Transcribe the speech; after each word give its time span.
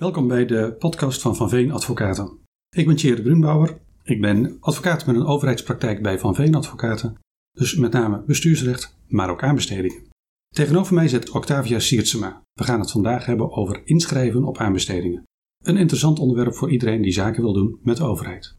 Welkom 0.00 0.28
bij 0.28 0.46
de 0.46 0.74
podcast 0.78 1.22
van 1.22 1.36
Van 1.36 1.48
Veen 1.48 1.72
Advocaten. 1.72 2.38
Ik 2.76 2.86
ben 2.86 2.96
Thierry 2.96 3.22
Brunbauer. 3.22 3.78
Ik 4.04 4.20
ben 4.20 4.56
advocaat 4.60 5.06
met 5.06 5.16
een 5.16 5.26
overheidspraktijk 5.26 6.02
bij 6.02 6.18
Van 6.18 6.34
Veen 6.34 6.54
Advocaten. 6.54 7.16
Dus 7.52 7.76
met 7.76 7.92
name 7.92 8.22
bestuursrecht, 8.26 8.96
maar 9.08 9.30
ook 9.30 9.42
aanbestedingen. 9.42 10.02
Tegenover 10.54 10.94
mij 10.94 11.08
zit 11.08 11.30
Octavia 11.30 11.78
Siertsema. 11.78 12.42
We 12.52 12.64
gaan 12.64 12.80
het 12.80 12.90
vandaag 12.90 13.26
hebben 13.26 13.52
over 13.52 13.80
inschrijven 13.84 14.44
op 14.44 14.58
aanbestedingen. 14.58 15.22
Een 15.64 15.76
interessant 15.76 16.18
onderwerp 16.18 16.54
voor 16.54 16.70
iedereen 16.70 17.02
die 17.02 17.12
zaken 17.12 17.42
wil 17.42 17.52
doen 17.52 17.78
met 17.82 17.96
de 17.96 18.04
overheid. 18.04 18.54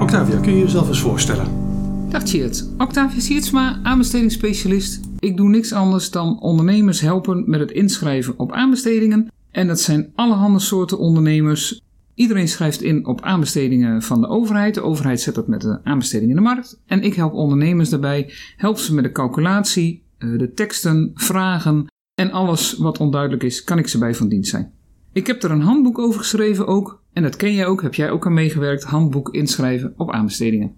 Octavia, 0.00 0.40
kun 0.40 0.52
je 0.52 0.58
jezelf 0.58 0.88
eens 0.88 1.00
voorstellen? 1.00 1.67
Dag 2.08 2.22
Tjeerd, 2.22 2.68
Octavia 2.78 3.20
Siertsma, 3.20 3.80
aanbestedingsspecialist. 3.82 5.00
Ik 5.18 5.36
doe 5.36 5.48
niks 5.48 5.72
anders 5.72 6.10
dan 6.10 6.40
ondernemers 6.40 7.00
helpen 7.00 7.44
met 7.46 7.60
het 7.60 7.70
inschrijven 7.70 8.38
op 8.38 8.52
aanbestedingen. 8.52 9.28
En 9.50 9.66
dat 9.66 9.80
zijn 9.80 10.12
allerhande 10.14 10.58
soorten 10.58 10.98
ondernemers. 10.98 11.80
Iedereen 12.14 12.48
schrijft 12.48 12.82
in 12.82 13.06
op 13.06 13.20
aanbestedingen 13.20 14.02
van 14.02 14.20
de 14.20 14.28
overheid. 14.28 14.74
De 14.74 14.82
overheid 14.82 15.20
zet 15.20 15.34
dat 15.34 15.48
met 15.48 15.60
de 15.60 15.80
aanbesteding 15.84 16.30
in 16.30 16.36
de 16.36 16.42
markt. 16.42 16.80
En 16.86 17.02
ik 17.02 17.14
help 17.14 17.32
ondernemers 17.32 17.88
daarbij, 17.88 18.32
help 18.56 18.78
ze 18.78 18.94
met 18.94 19.04
de 19.04 19.12
calculatie, 19.12 20.02
eh, 20.18 20.38
de 20.38 20.52
teksten, 20.52 21.10
vragen 21.14 21.86
en 22.14 22.30
alles 22.30 22.76
wat 22.76 22.98
onduidelijk 22.98 23.42
is, 23.42 23.64
kan 23.64 23.78
ik 23.78 23.88
ze 23.88 23.98
bij 23.98 24.14
van 24.14 24.28
dienst 24.28 24.50
zijn. 24.50 24.72
Ik 25.12 25.26
heb 25.26 25.42
er 25.42 25.50
een 25.50 25.60
handboek 25.60 25.98
over 25.98 26.20
geschreven 26.20 26.66
ook, 26.66 27.02
en 27.12 27.22
dat 27.22 27.36
ken 27.36 27.54
jij 27.54 27.66
ook, 27.66 27.82
heb 27.82 27.94
jij 27.94 28.10
ook 28.10 28.26
aan 28.26 28.34
meegewerkt, 28.34 28.84
handboek 28.84 29.34
inschrijven 29.34 29.94
op 29.96 30.12
aanbestedingen. 30.12 30.76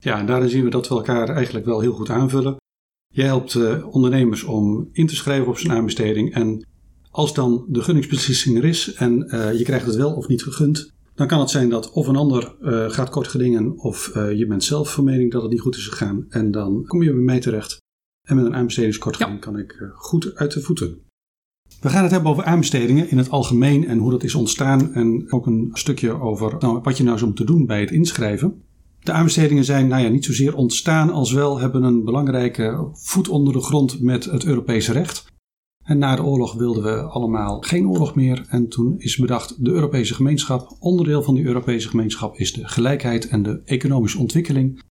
Ja, 0.00 0.18
en 0.18 0.26
daarin 0.26 0.48
zien 0.48 0.64
we 0.64 0.70
dat 0.70 0.88
we 0.88 0.94
elkaar 0.94 1.28
eigenlijk 1.28 1.66
wel 1.66 1.80
heel 1.80 1.92
goed 1.92 2.10
aanvullen. 2.10 2.56
Jij 3.06 3.26
helpt 3.26 3.54
uh, 3.54 3.86
ondernemers 3.94 4.42
om 4.44 4.88
in 4.92 5.06
te 5.06 5.16
schrijven 5.16 5.48
op 5.48 5.58
zijn 5.58 5.72
aanbesteding. 5.72 6.34
En 6.34 6.66
als 7.10 7.34
dan 7.34 7.64
de 7.68 7.82
gunningsbeslissing 7.82 8.58
er 8.58 8.64
is 8.64 8.94
en 8.94 9.26
uh, 9.26 9.58
je 9.58 9.64
krijgt 9.64 9.86
het 9.86 9.94
wel 9.94 10.14
of 10.14 10.28
niet 10.28 10.42
gegund, 10.42 10.92
dan 11.14 11.26
kan 11.26 11.40
het 11.40 11.50
zijn 11.50 11.68
dat 11.68 11.90
of 11.90 12.06
een 12.06 12.16
ander 12.16 12.56
uh, 12.60 12.90
gaat 12.90 13.10
kort 13.10 13.28
gedingen 13.28 13.78
of 13.78 14.14
je 14.14 14.46
bent 14.48 14.64
zelf 14.64 14.92
van 14.92 15.04
mening 15.04 15.32
dat 15.32 15.42
het 15.42 15.50
niet 15.50 15.60
goed 15.60 15.76
is 15.76 15.86
gegaan. 15.86 16.26
En 16.28 16.50
dan 16.50 16.84
kom 16.86 17.02
je 17.02 17.12
bij 17.12 17.22
mij 17.22 17.40
terecht. 17.40 17.78
En 18.28 18.36
met 18.36 18.44
een 18.44 18.54
aanbestedingskortgeding 18.54 19.36
ja. 19.36 19.44
kan 19.44 19.58
ik 19.58 19.90
goed 19.94 20.34
uit 20.34 20.52
de 20.52 20.60
voeten. 20.60 20.98
We 21.80 21.88
gaan 21.88 22.02
het 22.02 22.12
hebben 22.12 22.30
over 22.30 22.44
aanbestedingen 22.44 23.10
in 23.10 23.18
het 23.18 23.30
algemeen 23.30 23.86
en 23.86 23.98
hoe 23.98 24.10
dat 24.10 24.22
is 24.22 24.34
ontstaan. 24.34 24.94
En 24.94 25.32
ook 25.32 25.46
een 25.46 25.70
stukje 25.72 26.20
over 26.20 26.56
nou, 26.58 26.80
wat 26.82 26.96
je 26.96 27.04
nou 27.04 27.18
zo 27.18 27.26
moet 27.26 27.46
doen 27.46 27.66
bij 27.66 27.80
het 27.80 27.90
inschrijven. 27.90 28.62
De 29.00 29.12
aanbestedingen 29.12 29.64
zijn 29.64 29.88
nou 29.88 30.02
ja, 30.02 30.08
niet 30.08 30.24
zozeer 30.24 30.54
ontstaan 30.54 31.10
als 31.10 31.32
wel 31.32 31.58
hebben 31.58 31.82
een 31.82 32.04
belangrijke 32.04 32.88
voet 32.92 33.28
onder 33.28 33.52
de 33.52 33.60
grond 33.60 34.00
met 34.00 34.24
het 34.24 34.44
Europese 34.44 34.92
recht. 34.92 35.28
En 35.84 35.98
na 35.98 36.16
de 36.16 36.22
oorlog 36.22 36.54
wilden 36.54 36.82
we 36.82 37.02
allemaal 37.02 37.60
geen 37.60 37.88
oorlog 37.88 38.14
meer. 38.14 38.46
En 38.48 38.68
toen 38.68 38.98
is 38.98 39.16
bedacht 39.16 39.64
de 39.64 39.70
Europese 39.70 40.14
gemeenschap. 40.14 40.76
Onderdeel 40.78 41.22
van 41.22 41.34
die 41.34 41.44
Europese 41.44 41.88
gemeenschap 41.88 42.36
is 42.36 42.52
de 42.52 42.68
gelijkheid 42.68 43.28
en 43.28 43.42
de 43.42 43.62
economische 43.64 44.18
ontwikkeling. 44.18 44.82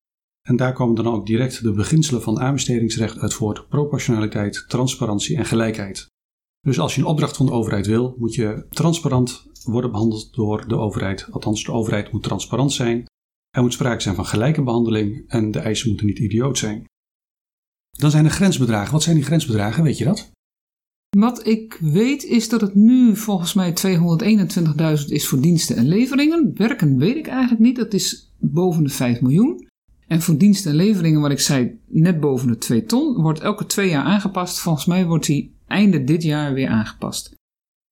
En 0.47 0.55
daar 0.55 0.73
komen 0.73 0.95
dan 0.95 1.07
ook 1.07 1.25
direct 1.25 1.63
de 1.63 1.71
beginselen 1.71 2.21
van 2.21 2.39
aanbestedingsrecht 2.39 3.17
uit 3.17 3.33
voort: 3.33 3.67
proportionaliteit, 3.69 4.65
transparantie 4.67 5.37
en 5.37 5.45
gelijkheid. 5.45 6.07
Dus 6.61 6.79
als 6.79 6.95
je 6.95 7.01
een 7.01 7.07
opdracht 7.07 7.37
van 7.37 7.45
de 7.45 7.51
overheid 7.51 7.87
wil, 7.87 8.15
moet 8.17 8.33
je 8.33 8.65
transparant 8.69 9.45
worden 9.63 9.91
behandeld 9.91 10.33
door 10.33 10.67
de 10.67 10.77
overheid. 10.77 11.27
Althans, 11.31 11.63
de 11.63 11.71
overheid 11.71 12.11
moet 12.11 12.23
transparant 12.23 12.71
zijn. 12.71 13.05
Er 13.49 13.61
moet 13.61 13.73
sprake 13.73 14.01
zijn 14.01 14.15
van 14.15 14.25
gelijke 14.25 14.63
behandeling 14.63 15.23
en 15.27 15.51
de 15.51 15.59
eisen 15.59 15.87
moeten 15.87 16.05
niet 16.07 16.19
idioot 16.19 16.57
zijn. 16.57 16.83
Dan 17.91 18.11
zijn 18.11 18.25
er 18.25 18.31
grensbedragen. 18.31 18.91
Wat 18.91 19.03
zijn 19.03 19.15
die 19.15 19.25
grensbedragen? 19.25 19.83
Weet 19.83 19.97
je 19.97 20.05
dat? 20.05 20.31
Wat 21.17 21.47
ik 21.47 21.77
weet 21.81 22.23
is 22.23 22.49
dat 22.49 22.61
het 22.61 22.75
nu 22.75 23.15
volgens 23.15 23.53
mij 23.53 23.73
221.000 24.99 25.05
is 25.07 25.27
voor 25.27 25.41
diensten 25.41 25.75
en 25.75 25.87
leveringen. 25.87 26.51
Werken 26.55 26.97
weet 26.97 27.15
ik 27.15 27.27
eigenlijk 27.27 27.61
niet. 27.61 27.75
Dat 27.75 27.93
is 27.93 28.33
boven 28.37 28.83
de 28.83 28.89
5 28.89 29.21
miljoen. 29.21 29.67
En 30.07 30.21
voor 30.21 30.37
diensten 30.37 30.71
en 30.71 30.77
leveringen, 30.77 31.21
wat 31.21 31.31
ik 31.31 31.39
zei, 31.39 31.79
net 31.87 32.19
boven 32.19 32.47
de 32.47 32.57
2 32.57 32.83
ton, 32.83 33.21
wordt 33.21 33.39
elke 33.39 33.65
twee 33.65 33.89
jaar 33.89 34.03
aangepast. 34.03 34.59
Volgens 34.59 34.85
mij 34.85 35.05
wordt 35.05 35.25
die 35.25 35.55
einde 35.67 36.03
dit 36.03 36.23
jaar 36.23 36.53
weer 36.53 36.67
aangepast. 36.67 37.33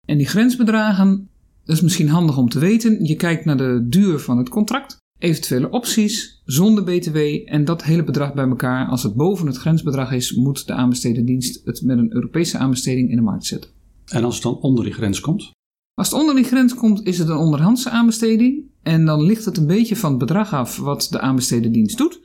En 0.07 0.17
die 0.17 0.27
grensbedragen, 0.27 1.29
dat 1.63 1.75
is 1.75 1.81
misschien 1.81 2.09
handig 2.09 2.37
om 2.37 2.49
te 2.49 2.59
weten. 2.59 3.05
Je 3.05 3.15
kijkt 3.15 3.45
naar 3.45 3.57
de 3.57 3.85
duur 3.89 4.19
van 4.19 4.37
het 4.37 4.49
contract 4.49 4.97
eventuele 5.17 5.69
opties 5.69 6.41
zonder 6.45 6.83
BTW 6.83 7.17
en 7.45 7.65
dat 7.65 7.83
hele 7.83 8.03
bedrag 8.03 8.33
bij 8.33 8.47
elkaar. 8.47 8.87
Als 8.87 9.03
het 9.03 9.15
boven 9.15 9.47
het 9.47 9.57
grensbedrag 9.57 10.11
is, 10.11 10.33
moet 10.33 10.67
de 10.67 10.73
aanbesteden 10.73 11.25
dienst 11.25 11.61
het 11.65 11.81
met 11.81 11.97
een 11.97 12.13
Europese 12.13 12.57
aanbesteding 12.57 13.09
in 13.09 13.15
de 13.15 13.21
markt 13.21 13.45
zetten. 13.45 13.69
En 14.05 14.23
als 14.23 14.33
het 14.33 14.43
dan 14.43 14.57
onder 14.57 14.83
die 14.83 14.93
grens 14.93 15.19
komt? 15.19 15.51
Als 15.93 16.11
het 16.11 16.19
onder 16.19 16.35
die 16.35 16.43
grens 16.43 16.73
komt, 16.73 17.05
is 17.05 17.17
het 17.17 17.29
een 17.29 17.37
onderhandse 17.37 17.89
aanbesteding. 17.89 18.63
En 18.83 19.05
dan 19.05 19.21
ligt 19.21 19.45
het 19.45 19.57
een 19.57 19.67
beetje 19.67 19.95
van 19.95 20.09
het 20.09 20.19
bedrag 20.19 20.53
af 20.53 20.77
wat 20.77 21.07
de 21.11 21.19
aanbesteden 21.19 21.71
dienst 21.71 21.97
doet. 21.97 22.21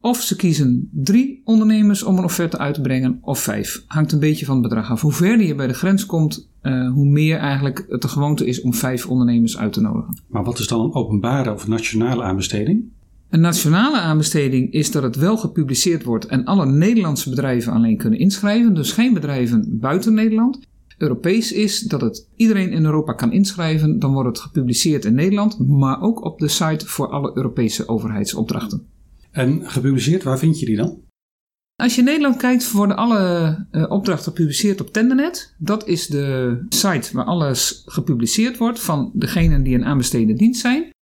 Of 0.00 0.20
ze 0.20 0.36
kiezen 0.36 0.90
drie 0.92 1.40
ondernemers 1.44 2.02
om 2.02 2.18
een 2.18 2.24
offerte 2.24 2.58
uit 2.58 2.74
te 2.74 2.80
brengen, 2.80 3.18
of 3.20 3.38
vijf. 3.38 3.84
Hangt 3.86 4.12
een 4.12 4.18
beetje 4.18 4.44
van 4.44 4.54
het 4.54 4.68
bedrag 4.68 4.90
af. 4.90 5.00
Hoe 5.00 5.12
verder 5.12 5.46
je 5.46 5.54
bij 5.54 5.66
de 5.66 5.74
grens 5.74 6.06
komt, 6.06 6.48
uh, 6.64 6.92
hoe 6.92 7.06
meer 7.06 7.36
eigenlijk 7.36 7.84
het 7.88 8.02
de 8.02 8.08
gewoonte 8.08 8.46
is 8.46 8.60
om 8.60 8.74
vijf 8.74 9.06
ondernemers 9.06 9.58
uit 9.58 9.72
te 9.72 9.80
nodigen. 9.80 10.18
Maar 10.28 10.44
wat 10.44 10.58
is 10.58 10.66
dan 10.66 10.80
een 10.80 10.94
openbare 10.94 11.52
of 11.52 11.66
nationale 11.68 12.22
aanbesteding? 12.22 12.84
Een 13.30 13.40
nationale 13.40 13.98
aanbesteding 13.98 14.72
is 14.72 14.90
dat 14.90 15.02
het 15.02 15.16
wel 15.16 15.36
gepubliceerd 15.36 16.04
wordt 16.04 16.26
en 16.26 16.44
alle 16.44 16.66
Nederlandse 16.66 17.30
bedrijven 17.30 17.72
alleen 17.72 17.96
kunnen 17.96 18.18
inschrijven, 18.18 18.74
dus 18.74 18.92
geen 18.92 19.14
bedrijven 19.14 19.78
buiten 19.80 20.14
Nederland. 20.14 20.58
Europees 20.98 21.52
is 21.52 21.80
dat 21.80 22.00
het 22.00 22.28
iedereen 22.36 22.70
in 22.70 22.84
Europa 22.84 23.12
kan 23.12 23.32
inschrijven, 23.32 23.98
dan 23.98 24.12
wordt 24.12 24.28
het 24.28 24.38
gepubliceerd 24.38 25.04
in 25.04 25.14
Nederland, 25.14 25.68
maar 25.68 26.00
ook 26.00 26.24
op 26.24 26.38
de 26.38 26.48
site 26.48 26.86
voor 26.86 27.08
alle 27.08 27.30
Europese 27.34 27.88
overheidsopdrachten. 27.88 28.86
En 29.30 29.60
gepubliceerd, 29.70 30.22
waar 30.22 30.38
vind 30.38 30.60
je 30.60 30.66
die 30.66 30.76
dan? 30.76 30.98
Als 31.76 31.94
je 31.94 31.98
in 31.98 32.04
Nederland 32.04 32.36
kijkt, 32.36 32.70
worden 32.70 32.96
alle 32.96 33.66
uh, 33.72 33.90
opdrachten 33.90 34.32
gepubliceerd 34.32 34.80
op 34.80 34.92
Tendernet. 34.92 35.54
Dat 35.58 35.86
is 35.86 36.06
de 36.06 36.58
site 36.68 37.10
waar 37.12 37.24
alles 37.24 37.82
gepubliceerd 37.86 38.58
wordt 38.58 38.80
van 38.80 39.10
degenen 39.14 39.62
die 39.62 39.74
een 39.74 39.84
aanbesteden 39.84 40.36
dienst 40.36 40.60
zijn. 40.60 40.92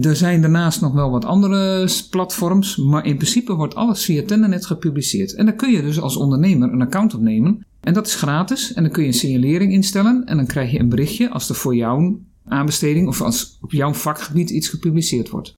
Er 0.00 0.16
zijn 0.16 0.40
daarnaast 0.40 0.80
nog 0.80 0.92
wel 0.92 1.10
wat 1.10 1.24
andere 1.24 1.88
platforms, 2.10 2.76
maar 2.76 3.06
in 3.06 3.16
principe 3.16 3.54
wordt 3.54 3.74
alles 3.74 4.04
via 4.04 4.24
Tendernet 4.24 4.66
gepubliceerd. 4.66 5.34
En 5.34 5.46
dan 5.46 5.56
kun 5.56 5.72
je 5.72 5.82
dus 5.82 6.00
als 6.00 6.16
ondernemer 6.16 6.72
een 6.72 6.82
account 6.82 7.14
opnemen. 7.14 7.66
En 7.80 7.94
dat 7.94 8.06
is 8.06 8.14
gratis. 8.14 8.72
En 8.72 8.82
dan 8.82 8.92
kun 8.92 9.02
je 9.02 9.08
een 9.08 9.14
signalering 9.14 9.72
instellen. 9.72 10.24
En 10.24 10.36
dan 10.36 10.46
krijg 10.46 10.70
je 10.70 10.78
een 10.78 10.88
berichtje 10.88 11.30
als 11.30 11.48
er 11.48 11.54
voor 11.54 11.74
jouw 11.74 12.20
aanbesteding 12.44 13.08
of 13.08 13.22
als 13.22 13.58
op 13.60 13.72
jouw 13.72 13.92
vakgebied 13.92 14.50
iets 14.50 14.68
gepubliceerd 14.68 15.30
wordt. 15.30 15.54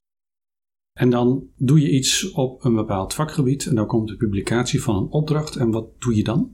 En 0.97 1.09
dan 1.09 1.43
doe 1.57 1.81
je 1.81 1.91
iets 1.91 2.31
op 2.31 2.65
een 2.65 2.75
bepaald 2.75 3.13
vakgebied 3.13 3.65
en 3.65 3.75
dan 3.75 3.87
komt 3.87 4.07
de 4.07 4.15
publicatie 4.15 4.81
van 4.81 4.95
een 4.95 5.09
opdracht. 5.09 5.55
En 5.55 5.71
wat 5.71 5.85
doe 5.99 6.15
je 6.15 6.23
dan? 6.23 6.51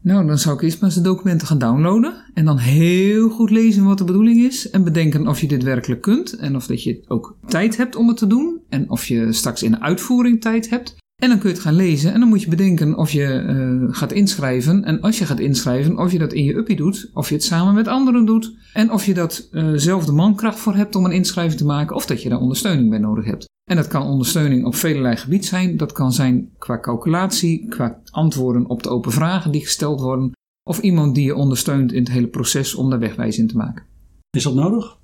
Nou, 0.00 0.26
dan 0.26 0.38
zou 0.38 0.56
ik 0.56 0.62
eerst 0.62 0.80
maar 0.80 0.90
eens 0.90 0.98
de 0.98 1.04
documenten 1.04 1.46
gaan 1.46 1.58
downloaden 1.58 2.24
en 2.34 2.44
dan 2.44 2.58
heel 2.58 3.28
goed 3.28 3.50
lezen 3.50 3.84
wat 3.84 3.98
de 3.98 4.04
bedoeling 4.04 4.40
is 4.40 4.70
en 4.70 4.84
bedenken 4.84 5.28
of 5.28 5.40
je 5.40 5.46
dit 5.46 5.62
werkelijk 5.62 6.00
kunt 6.00 6.36
en 6.36 6.56
of 6.56 6.66
dat 6.66 6.82
je 6.82 7.04
ook 7.08 7.36
tijd 7.46 7.76
hebt 7.76 7.96
om 7.96 8.08
het 8.08 8.16
te 8.16 8.26
doen 8.26 8.60
en 8.68 8.90
of 8.90 9.06
je 9.06 9.32
straks 9.32 9.62
in 9.62 9.70
de 9.70 9.80
uitvoering 9.80 10.40
tijd 10.40 10.70
hebt. 10.70 10.96
En 11.22 11.28
dan 11.28 11.38
kun 11.38 11.48
je 11.48 11.54
het 11.54 11.64
gaan 11.64 11.74
lezen 11.74 12.12
en 12.12 12.20
dan 12.20 12.28
moet 12.28 12.42
je 12.42 12.48
bedenken 12.48 12.96
of 12.96 13.10
je 13.10 13.44
uh, 13.48 13.94
gaat 13.94 14.12
inschrijven. 14.12 14.84
En 14.84 15.00
als 15.00 15.18
je 15.18 15.26
gaat 15.26 15.40
inschrijven, 15.40 15.98
of 15.98 16.12
je 16.12 16.18
dat 16.18 16.32
in 16.32 16.44
je 16.44 16.56
uppie 16.56 16.76
doet, 16.76 17.10
of 17.12 17.28
je 17.28 17.34
het 17.34 17.44
samen 17.44 17.74
met 17.74 17.88
anderen 17.88 18.24
doet. 18.24 18.54
En 18.72 18.92
of 18.92 19.06
je 19.06 19.14
dat 19.14 19.48
uh, 19.52 19.72
zelf 19.74 20.04
de 20.04 20.12
mankracht 20.12 20.58
voor 20.58 20.74
hebt 20.74 20.94
om 20.94 21.04
een 21.04 21.12
inschrijving 21.12 21.58
te 21.58 21.64
maken, 21.64 21.96
of 21.96 22.06
dat 22.06 22.22
je 22.22 22.28
daar 22.28 22.40
ondersteuning 22.40 22.90
bij 22.90 22.98
nodig 22.98 23.24
hebt. 23.24 23.52
En 23.64 23.76
dat 23.76 23.88
kan 23.88 24.02
ondersteuning 24.02 24.64
op 24.64 24.74
velelei 24.74 25.16
gebied 25.16 25.46
zijn. 25.46 25.76
Dat 25.76 25.92
kan 25.92 26.12
zijn 26.12 26.50
qua 26.58 26.80
calculatie, 26.80 27.68
qua 27.68 28.00
antwoorden 28.10 28.66
op 28.66 28.82
de 28.82 28.88
open 28.88 29.12
vragen 29.12 29.50
die 29.50 29.60
gesteld 29.60 30.00
worden. 30.00 30.32
Of 30.62 30.78
iemand 30.78 31.14
die 31.14 31.24
je 31.24 31.34
ondersteunt 31.34 31.92
in 31.92 31.98
het 31.98 32.12
hele 32.12 32.26
proces 32.26 32.74
om 32.74 32.90
daar 32.90 32.98
wegwijs 32.98 33.38
in 33.38 33.46
te 33.46 33.56
maken. 33.56 33.84
Is 34.30 34.42
dat 34.42 34.54
nodig? 34.54 34.98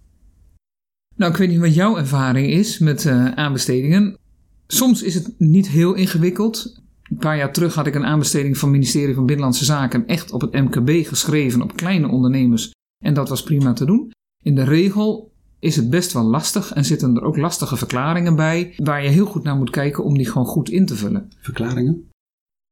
Nou, 1.16 1.32
ik 1.32 1.38
weet 1.38 1.48
niet 1.48 1.58
wat 1.58 1.74
jouw 1.74 1.96
ervaring 1.96 2.46
is 2.46 2.78
met 2.78 3.04
uh, 3.04 3.32
aanbestedingen. 3.32 4.16
Soms 4.66 5.02
is 5.02 5.14
het 5.14 5.34
niet 5.38 5.68
heel 5.68 5.94
ingewikkeld. 5.94 6.82
Een 7.02 7.16
paar 7.16 7.36
jaar 7.36 7.52
terug 7.52 7.74
had 7.74 7.86
ik 7.86 7.94
een 7.94 8.04
aanbesteding 8.04 8.58
van 8.58 8.68
het 8.68 8.78
ministerie 8.78 9.14
van 9.14 9.26
Binnenlandse 9.26 9.64
Zaken 9.64 10.06
echt 10.06 10.32
op 10.32 10.40
het 10.40 10.52
MKB 10.52 11.06
geschreven 11.06 11.62
op 11.62 11.76
kleine 11.76 12.08
ondernemers. 12.08 12.70
En 13.04 13.14
dat 13.14 13.28
was 13.28 13.42
prima 13.42 13.72
te 13.72 13.84
doen. 13.84 14.10
In 14.42 14.54
de 14.54 14.64
regel 14.64 15.29
is 15.60 15.76
het 15.76 15.90
best 15.90 16.12
wel 16.12 16.24
lastig 16.24 16.72
en 16.72 16.84
zitten 16.84 17.16
er 17.16 17.22
ook 17.22 17.36
lastige 17.36 17.76
verklaringen 17.76 18.36
bij, 18.36 18.74
waar 18.76 19.02
je 19.02 19.08
heel 19.08 19.26
goed 19.26 19.42
naar 19.42 19.56
moet 19.56 19.70
kijken 19.70 20.04
om 20.04 20.16
die 20.16 20.26
gewoon 20.26 20.46
goed 20.46 20.68
in 20.68 20.86
te 20.86 20.96
vullen. 20.96 21.30
Verklaringen? 21.40 22.08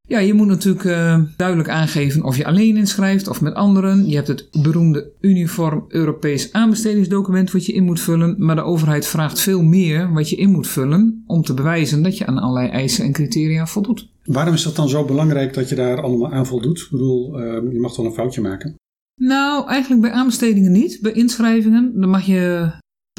Ja, 0.08 0.19
je 0.19 0.35
moet 0.35 0.46
natuurlijk 0.46 0.85
uh, 0.85 1.23
duidelijk 1.37 1.69
aangeven 1.69 2.25
of 2.25 2.37
je 2.37 2.44
alleen 2.44 2.76
inschrijft 2.76 3.29
of 3.29 3.40
met 3.40 3.55
anderen. 3.55 4.08
Je 4.08 4.14
hebt 4.14 4.29
het 4.29 4.49
beroemde 4.62 5.11
uniform 5.20 5.85
Europees 5.88 6.52
aanbestedingsdocument 6.52 7.50
wat 7.50 7.67
je 7.67 7.73
in 7.73 7.85
moet 7.85 8.00
vullen. 8.00 8.35
Maar 8.38 8.56
de 8.56 8.62
overheid 8.62 9.06
vraagt 9.06 9.40
veel 9.40 9.62
meer 9.62 10.12
wat 10.12 10.31
je 10.31 10.37
in 10.37 10.50
moet 10.50 10.67
vullen 10.67 11.25
om 11.26 11.43
te 11.43 11.55
bewijzen 11.55 12.02
dat 12.02 12.19
je 12.19 12.26
aan 12.26 12.38
allerlei 12.38 12.69
eisen 12.69 13.05
en 13.05 13.12
criteria 13.12 13.67
voldoet. 13.67 14.08
Waarom 14.25 14.55
is 14.55 14.62
dat 14.62 14.76
dan 14.76 14.88
zo 14.88 15.05
belangrijk 15.05 15.55
dat 15.55 15.69
je 15.69 15.75
daar 15.75 16.02
allemaal 16.02 16.32
aan 16.32 16.46
voldoet? 16.46 16.79
Ik 16.79 16.88
bedoel, 16.90 17.40
uh, 17.40 17.73
je 17.73 17.81
mag 17.81 17.96
wel 17.96 18.06
een 18.06 18.12
foutje 18.12 18.40
maken. 18.40 18.75
Nou, 19.19 19.69
eigenlijk 19.69 20.03
bij 20.03 20.11
aanbestedingen 20.11 20.73
niet. 20.73 20.99
Bij 21.03 21.12
inschrijvingen, 21.12 22.00
dan 22.00 22.11
mag 22.11 22.26
je 22.26 22.70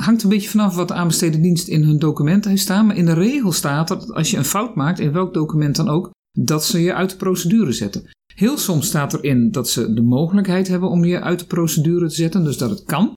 hangt 0.01 0.23
een 0.23 0.29
beetje 0.29 0.49
vanaf 0.49 0.75
wat 0.75 0.87
de 0.87 0.93
aanbesteden 0.93 1.41
dienst 1.41 1.67
in 1.67 1.83
hun 1.83 1.99
document 1.99 2.45
heeft 2.45 2.61
staan. 2.61 2.85
Maar 2.85 2.95
in 2.95 3.05
de 3.05 3.13
regel 3.13 3.51
staat 3.51 3.87
dat 3.87 4.13
als 4.13 4.31
je 4.31 4.37
een 4.37 4.45
fout 4.45 4.75
maakt, 4.75 4.99
in 4.99 5.11
welk 5.11 5.33
document 5.33 5.75
dan 5.75 5.87
ook, 5.87 6.11
dat 6.31 6.65
ze 6.65 6.81
je 6.81 6.93
uit 6.93 7.09
de 7.09 7.15
procedure 7.15 7.71
zetten. 7.71 8.09
Heel 8.33 8.57
soms 8.57 8.87
staat 8.87 9.13
erin 9.13 9.51
dat 9.51 9.69
ze 9.69 9.93
de 9.93 10.01
mogelijkheid 10.01 10.67
hebben 10.67 10.89
om 10.89 11.05
je 11.05 11.21
uit 11.21 11.39
de 11.39 11.45
procedure 11.45 12.07
te 12.07 12.15
zetten, 12.15 12.43
dus 12.43 12.57
dat 12.57 12.69
het 12.69 12.83
kan. 12.83 13.13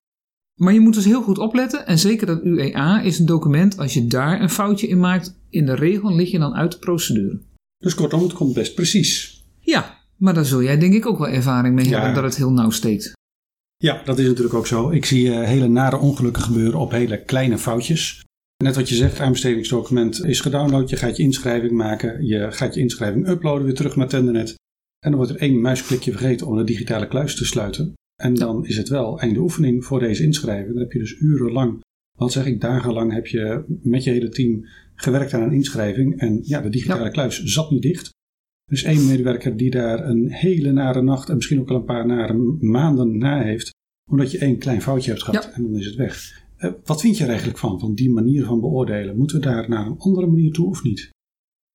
Maar 0.61 0.73
je 0.73 0.81
moet 0.81 0.95
dus 0.95 1.05
heel 1.05 1.23
goed 1.23 1.39
opletten 1.39 1.87
en 1.87 1.99
zeker 1.99 2.27
dat 2.27 2.45
UEA 2.45 3.01
is 3.01 3.19
een 3.19 3.27
document, 3.27 3.79
als 3.79 3.95
je 3.95 4.07
daar 4.07 4.41
een 4.41 4.51
foutje 4.51 4.89
in 4.89 5.01
maakt, 5.01 5.41
in 5.49 5.67
de 5.67 5.75
regel 5.75 6.15
lig 6.15 6.31
je 6.31 6.39
dan 6.39 6.55
uit 6.55 6.73
de 6.73 6.79
procedure. 6.79 7.41
Dus 7.79 7.95
kortom, 7.95 8.23
het 8.23 8.33
komt 8.33 8.55
best 8.55 8.75
precies. 8.75 9.45
Ja, 9.61 10.02
maar 10.23 10.35
daar 10.35 10.45
zul 10.45 10.63
jij 10.63 10.79
denk 10.79 10.95
ik 10.95 11.07
ook 11.07 11.19
wel 11.19 11.29
ervaring 11.29 11.75
mee 11.75 11.89
hebben 11.89 12.15
dat 12.15 12.25
het 12.25 12.37
heel 12.37 12.53
nauw 12.53 12.71
steekt. 12.71 13.13
Ja, 13.77 14.03
dat 14.05 14.19
is 14.19 14.27
natuurlijk 14.27 14.55
ook 14.55 14.67
zo. 14.67 14.91
Ik 14.91 15.05
zie 15.05 15.27
uh, 15.27 15.43
hele 15.43 15.69
nare 15.69 15.99
ongelukken 15.99 16.43
gebeuren 16.43 16.81
op 16.81 16.91
hele 16.91 17.23
kleine 17.23 17.59
foutjes. 17.59 18.25
Net 18.65 18.77
wat 18.77 18.89
je 18.89 18.95
zegt, 18.95 19.21
aanbestedingsdocument 19.21 20.25
is 20.25 20.41
gedownload. 20.41 20.91
Je 20.91 20.97
gaat 20.97 21.17
je 21.17 21.23
inschrijving 21.23 21.73
maken. 21.73 22.27
Je 22.27 22.53
gaat 22.53 22.75
je 22.75 22.81
inschrijving 22.81 23.29
uploaden 23.29 23.65
weer 23.65 23.75
terug 23.75 23.97
naar 23.97 24.09
Tendernet. 24.09 24.55
En 24.99 25.11
dan 25.11 25.15
wordt 25.15 25.31
er 25.31 25.41
één 25.41 25.61
muisklikje 25.61 26.11
vergeten 26.11 26.47
om 26.47 26.57
de 26.57 26.65
digitale 26.65 27.09
kluis 27.09 27.37
te 27.37 27.45
sluiten. 27.45 27.93
En 28.23 28.35
dan 28.35 28.67
is 28.67 28.77
het 28.77 28.89
wel 28.89 29.21
einde 29.21 29.41
oefening 29.41 29.85
voor 29.85 30.01
deze 30.01 30.23
inschrijving. 30.23 30.73
Dan 30.73 30.83
heb 30.83 30.93
je 30.93 30.99
dus 30.99 31.21
urenlang, 31.21 31.81
wat 32.19 32.33
zeg 32.33 32.47
ik, 32.47 32.61
dagenlang 32.61 33.13
heb 33.13 33.27
je 33.27 33.65
met 33.83 34.05
je 34.05 34.11
hele 34.11 34.29
team 34.29 34.67
gewerkt 34.95 35.35
aan 35.35 35.43
een 35.43 35.53
inschrijving. 35.53 36.21
En 36.21 36.41
ja, 36.43 36.61
de 36.61 36.69
digitale 36.69 37.11
kluis 37.11 37.43
zat 37.43 37.71
niet 37.71 37.83
dicht. 37.83 38.11
Er 38.73 38.79
is 38.79 38.85
één 38.85 39.07
medewerker 39.07 39.57
die 39.57 39.71
daar 39.71 40.09
een 40.09 40.31
hele 40.31 40.73
nare 40.73 41.03
nacht 41.03 41.29
en 41.29 41.35
misschien 41.35 41.61
ook 41.61 41.71
al 41.71 41.77
een 41.77 41.85
paar 41.85 42.07
nare 42.07 42.57
maanden 42.61 43.19
na 43.19 43.43
heeft. 43.43 43.71
Omdat 44.11 44.31
je 44.31 44.39
één 44.39 44.59
klein 44.59 44.83
foutje 44.83 45.11
hebt 45.11 45.23
gehad 45.23 45.51
en 45.53 45.63
dan 45.63 45.77
is 45.77 45.87
het 45.87 45.95
weg. 45.95 46.43
Eh, 46.57 46.71
wat 46.85 47.01
vind 47.01 47.17
je 47.17 47.23
er 47.23 47.29
eigenlijk 47.29 47.59
van, 47.59 47.81
van 47.81 47.95
die 47.95 48.11
manier 48.11 48.45
van 48.45 48.61
beoordelen? 48.61 49.17
Moeten 49.17 49.37
we 49.37 49.47
daar 49.47 49.69
naar 49.69 49.87
een 49.87 49.99
andere 49.99 50.27
manier 50.27 50.53
toe 50.53 50.67
of 50.67 50.83
niet? 50.83 51.11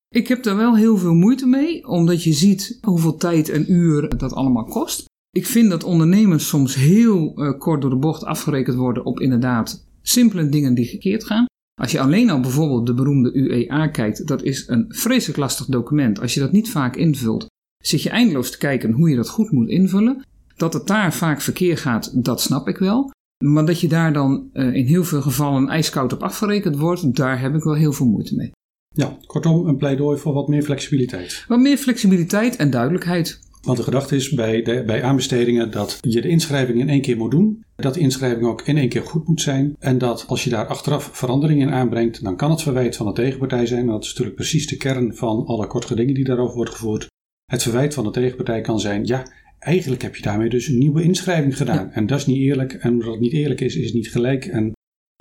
Ik 0.08 0.28
heb 0.28 0.42
daar 0.42 0.56
wel 0.56 0.76
heel 0.76 0.96
veel 0.96 1.14
moeite 1.14 1.46
mee, 1.46 1.88
omdat 1.88 2.22
je 2.22 2.32
ziet 2.32 2.78
hoeveel 2.80 3.16
tijd 3.16 3.48
en 3.48 3.72
uur 3.72 4.16
dat 4.16 4.32
allemaal 4.32 4.64
kost. 4.64 5.04
Ik 5.30 5.46
vind 5.46 5.70
dat 5.70 5.84
ondernemers 5.84 6.48
soms 6.48 6.74
heel 6.74 7.42
uh, 7.42 7.58
kort 7.58 7.80
door 7.80 7.90
de 7.90 7.96
bocht 7.96 8.24
afgerekend 8.24 8.76
worden 8.76 9.04
op 9.04 9.20
inderdaad 9.20 9.88
simpele 10.02 10.48
dingen 10.48 10.74
die 10.74 10.86
gekeerd 10.86 11.24
gaan. 11.24 11.46
Als 11.78 11.92
je 11.92 12.00
alleen 12.00 12.30
al 12.30 12.40
bijvoorbeeld 12.40 12.86
de 12.86 12.94
beroemde 12.94 13.38
UEA 13.38 13.86
kijkt, 13.88 14.26
dat 14.26 14.42
is 14.42 14.68
een 14.68 14.84
vreselijk 14.88 15.38
lastig 15.38 15.66
document. 15.66 16.20
Als 16.20 16.34
je 16.34 16.40
dat 16.40 16.52
niet 16.52 16.70
vaak 16.70 16.96
invult, 16.96 17.46
zit 17.82 18.02
je 18.02 18.10
eindeloos 18.10 18.50
te 18.50 18.58
kijken 18.58 18.92
hoe 18.92 19.10
je 19.10 19.16
dat 19.16 19.28
goed 19.28 19.50
moet 19.50 19.68
invullen. 19.68 20.22
Dat 20.56 20.72
het 20.72 20.86
daar 20.86 21.14
vaak 21.14 21.40
verkeer 21.40 21.78
gaat, 21.78 22.24
dat 22.24 22.40
snap 22.40 22.68
ik 22.68 22.78
wel. 22.78 23.10
Maar 23.44 23.66
dat 23.66 23.80
je 23.80 23.88
daar 23.88 24.12
dan 24.12 24.50
uh, 24.52 24.74
in 24.74 24.86
heel 24.86 25.04
veel 25.04 25.22
gevallen 25.22 25.68
ijskoud 25.68 26.12
op 26.12 26.22
afgerekend 26.22 26.76
wordt, 26.76 27.16
daar 27.16 27.40
heb 27.40 27.54
ik 27.54 27.62
wel 27.62 27.74
heel 27.74 27.92
veel 27.92 28.06
moeite 28.06 28.34
mee. 28.34 28.50
Ja, 28.88 29.16
kortom, 29.26 29.66
een 29.66 29.76
pleidooi 29.76 30.18
voor 30.18 30.32
wat 30.32 30.48
meer 30.48 30.62
flexibiliteit. 30.62 31.44
Wat 31.48 31.58
meer 31.58 31.76
flexibiliteit 31.76 32.56
en 32.56 32.70
duidelijkheid. 32.70 33.40
Want 33.62 33.76
de 33.76 33.84
gedachte 33.84 34.16
is 34.16 34.30
bij, 34.30 34.62
de, 34.62 34.82
bij 34.86 35.02
aanbestedingen 35.02 35.70
dat 35.70 35.98
je 36.00 36.20
de 36.20 36.28
inschrijving 36.28 36.80
in 36.80 36.88
één 36.88 37.02
keer 37.02 37.16
moet 37.16 37.30
doen. 37.30 37.64
Dat 37.82 37.94
de 37.94 38.00
inschrijving 38.00 38.46
ook 38.46 38.62
in 38.62 38.76
één 38.76 38.88
keer 38.88 39.02
goed 39.02 39.28
moet 39.28 39.40
zijn. 39.40 39.76
En 39.78 39.98
dat 39.98 40.24
als 40.26 40.44
je 40.44 40.50
daar 40.50 40.66
achteraf 40.66 41.10
veranderingen 41.12 41.68
in 41.68 41.74
aanbrengt, 41.74 42.22
dan 42.22 42.36
kan 42.36 42.50
het 42.50 42.62
verwijt 42.62 42.96
van 42.96 43.06
de 43.06 43.12
tegenpartij 43.12 43.66
zijn. 43.66 43.80
En 43.80 43.86
dat 43.86 44.02
is 44.02 44.08
natuurlijk 44.08 44.36
precies 44.36 44.66
de 44.66 44.76
kern 44.76 45.16
van 45.16 45.46
alle 45.46 45.66
korte 45.66 45.94
dingen 45.94 46.14
die 46.14 46.24
daarover 46.24 46.56
wordt 46.56 46.70
gevoerd. 46.70 47.06
Het 47.44 47.62
verwijt 47.62 47.94
van 47.94 48.04
de 48.04 48.10
tegenpartij 48.10 48.60
kan 48.60 48.80
zijn: 48.80 49.06
ja, 49.06 49.32
eigenlijk 49.58 50.02
heb 50.02 50.16
je 50.16 50.22
daarmee 50.22 50.48
dus 50.48 50.68
een 50.68 50.78
nieuwe 50.78 51.02
inschrijving 51.02 51.56
gedaan. 51.56 51.90
En 51.92 52.06
dat 52.06 52.18
is 52.18 52.26
niet 52.26 52.38
eerlijk. 52.38 52.72
En 52.72 52.92
omdat 52.92 53.10
het 53.10 53.20
niet 53.20 53.32
eerlijk 53.32 53.60
is, 53.60 53.76
is 53.76 53.84
het 53.84 53.94
niet 53.94 54.10
gelijk. 54.10 54.46
En 54.46 54.72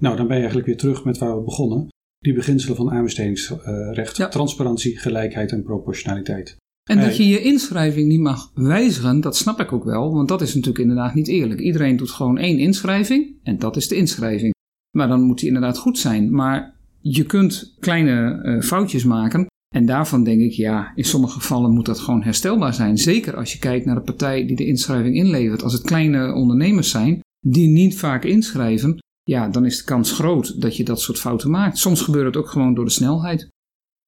nou, 0.02 0.18
dan 0.18 0.26
ben 0.26 0.36
je 0.36 0.42
eigenlijk 0.42 0.68
weer 0.68 0.78
terug 0.78 1.04
met 1.04 1.18
waar 1.18 1.38
we 1.38 1.44
begonnen. 1.44 1.88
Die 2.20 2.34
beginselen 2.34 2.76
van 2.76 2.92
aanbestedingsrecht. 2.92 4.32
Transparantie, 4.32 4.98
gelijkheid 4.98 5.52
en 5.52 5.64
proportionaliteit. 5.64 6.56
En 6.88 7.02
dat 7.02 7.18
je 7.18 7.28
je 7.28 7.42
inschrijving 7.42 8.08
niet 8.08 8.20
mag 8.20 8.52
wijzigen, 8.54 9.22
dat 9.22 9.38
snap 9.38 9.60
ik 9.60 9.72
ook 9.72 9.84
wel. 9.84 10.14
Want 10.14 10.28
dat 10.28 10.42
is 10.42 10.54
natuurlijk 10.54 10.80
inderdaad 10.80 11.14
niet 11.14 11.28
eerlijk. 11.28 11.60
Iedereen 11.60 11.98
doet 11.98 12.12
gewoon 12.12 12.38
één 12.38 12.60
inschrijving 12.60 13.36
en 13.44 13.60
dat 13.60 13.76
is 13.76 13.88
de 13.88 13.96
inschrijving. 13.96 14.54
Maar 14.98 15.08
dan 15.08 15.22
moet 15.22 15.40
die 15.40 15.48
inderdaad 15.48 15.78
goed 15.78 15.98
zijn. 15.98 16.32
Maar 16.32 16.76
je 17.00 17.24
kunt 17.24 17.76
kleine 17.80 18.40
uh, 18.44 18.62
foutjes 18.62 19.04
maken. 19.04 19.46
En 19.76 19.86
daarvan 19.86 20.24
denk 20.24 20.42
ik, 20.42 20.52
ja, 20.52 20.92
in 20.96 21.04
sommige 21.04 21.40
gevallen 21.40 21.72
moet 21.72 21.86
dat 21.86 22.00
gewoon 22.00 22.24
herstelbaar 22.24 22.74
zijn. 22.74 22.98
Zeker 22.98 23.36
als 23.36 23.54
je 23.54 23.60
kijkt 23.60 23.86
naar 23.86 23.96
de 23.96 24.02
partij 24.02 24.46
die 24.46 24.56
de 24.56 24.66
inschrijving 24.66 25.16
inlevert. 25.16 25.64
Als 25.64 25.74
het 25.74 25.82
kleine 25.82 26.34
ondernemers 26.34 26.90
zijn 26.90 27.20
die 27.40 27.68
niet 27.68 27.98
vaak 27.98 28.24
inschrijven, 28.24 28.98
ja, 29.24 29.50
dan 29.50 29.66
is 29.66 29.78
de 29.78 29.84
kans 29.84 30.12
groot 30.12 30.62
dat 30.62 30.78
je 30.78 30.84
dat 30.84 31.02
soort 31.02 31.20
fouten 31.20 31.50
maakt. 31.50 31.78
Soms 31.78 32.02
gebeurt 32.02 32.26
het 32.26 32.38
ook 32.38 32.50
gewoon 32.50 32.74
door 32.74 32.86
de 32.86 32.92
snelheid. 32.92 33.48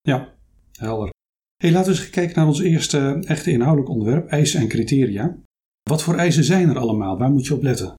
Ja, 0.01 0.33
helder. 0.71 1.17
Hey, 1.63 1.71
laten 1.71 1.94
we 1.94 2.00
eens 2.00 2.09
kijken 2.09 2.35
naar 2.35 2.47
ons 2.47 2.59
eerste 2.59 3.23
echte 3.25 3.51
inhoudelijk 3.51 3.89
onderwerp, 3.89 4.27
eisen 4.27 4.59
en 4.59 4.67
criteria. 4.67 5.38
Wat 5.89 6.03
voor 6.03 6.15
eisen 6.15 6.44
zijn 6.44 6.69
er 6.69 6.77
allemaal? 6.77 7.17
Waar 7.17 7.29
moet 7.29 7.45
je 7.45 7.53
op 7.53 7.63
letten? 7.63 7.94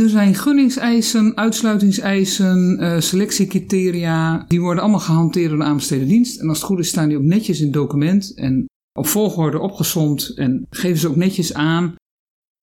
Er 0.00 0.08
zijn 0.08 0.34
gunningseisen, 0.34 1.36
uitsluitingseisen, 1.36 2.78
uh, 2.80 3.00
selectiecriteria. 3.00 4.44
Die 4.48 4.60
worden 4.60 4.82
allemaal 4.82 5.00
gehanteerd 5.00 5.48
door 5.48 5.58
de 5.58 5.64
aanbesteden 5.64 6.08
dienst. 6.08 6.40
En 6.40 6.48
als 6.48 6.58
het 6.58 6.66
goed 6.66 6.78
is 6.78 6.88
staan 6.88 7.08
die 7.08 7.16
ook 7.16 7.22
netjes 7.22 7.58
in 7.58 7.64
het 7.64 7.74
document 7.74 8.34
en 8.34 8.66
op 8.98 9.06
volgorde 9.06 9.58
opgezond. 9.58 10.32
En 10.36 10.66
geven 10.70 10.98
ze 10.98 11.08
ook 11.08 11.16
netjes 11.16 11.54
aan 11.54 11.94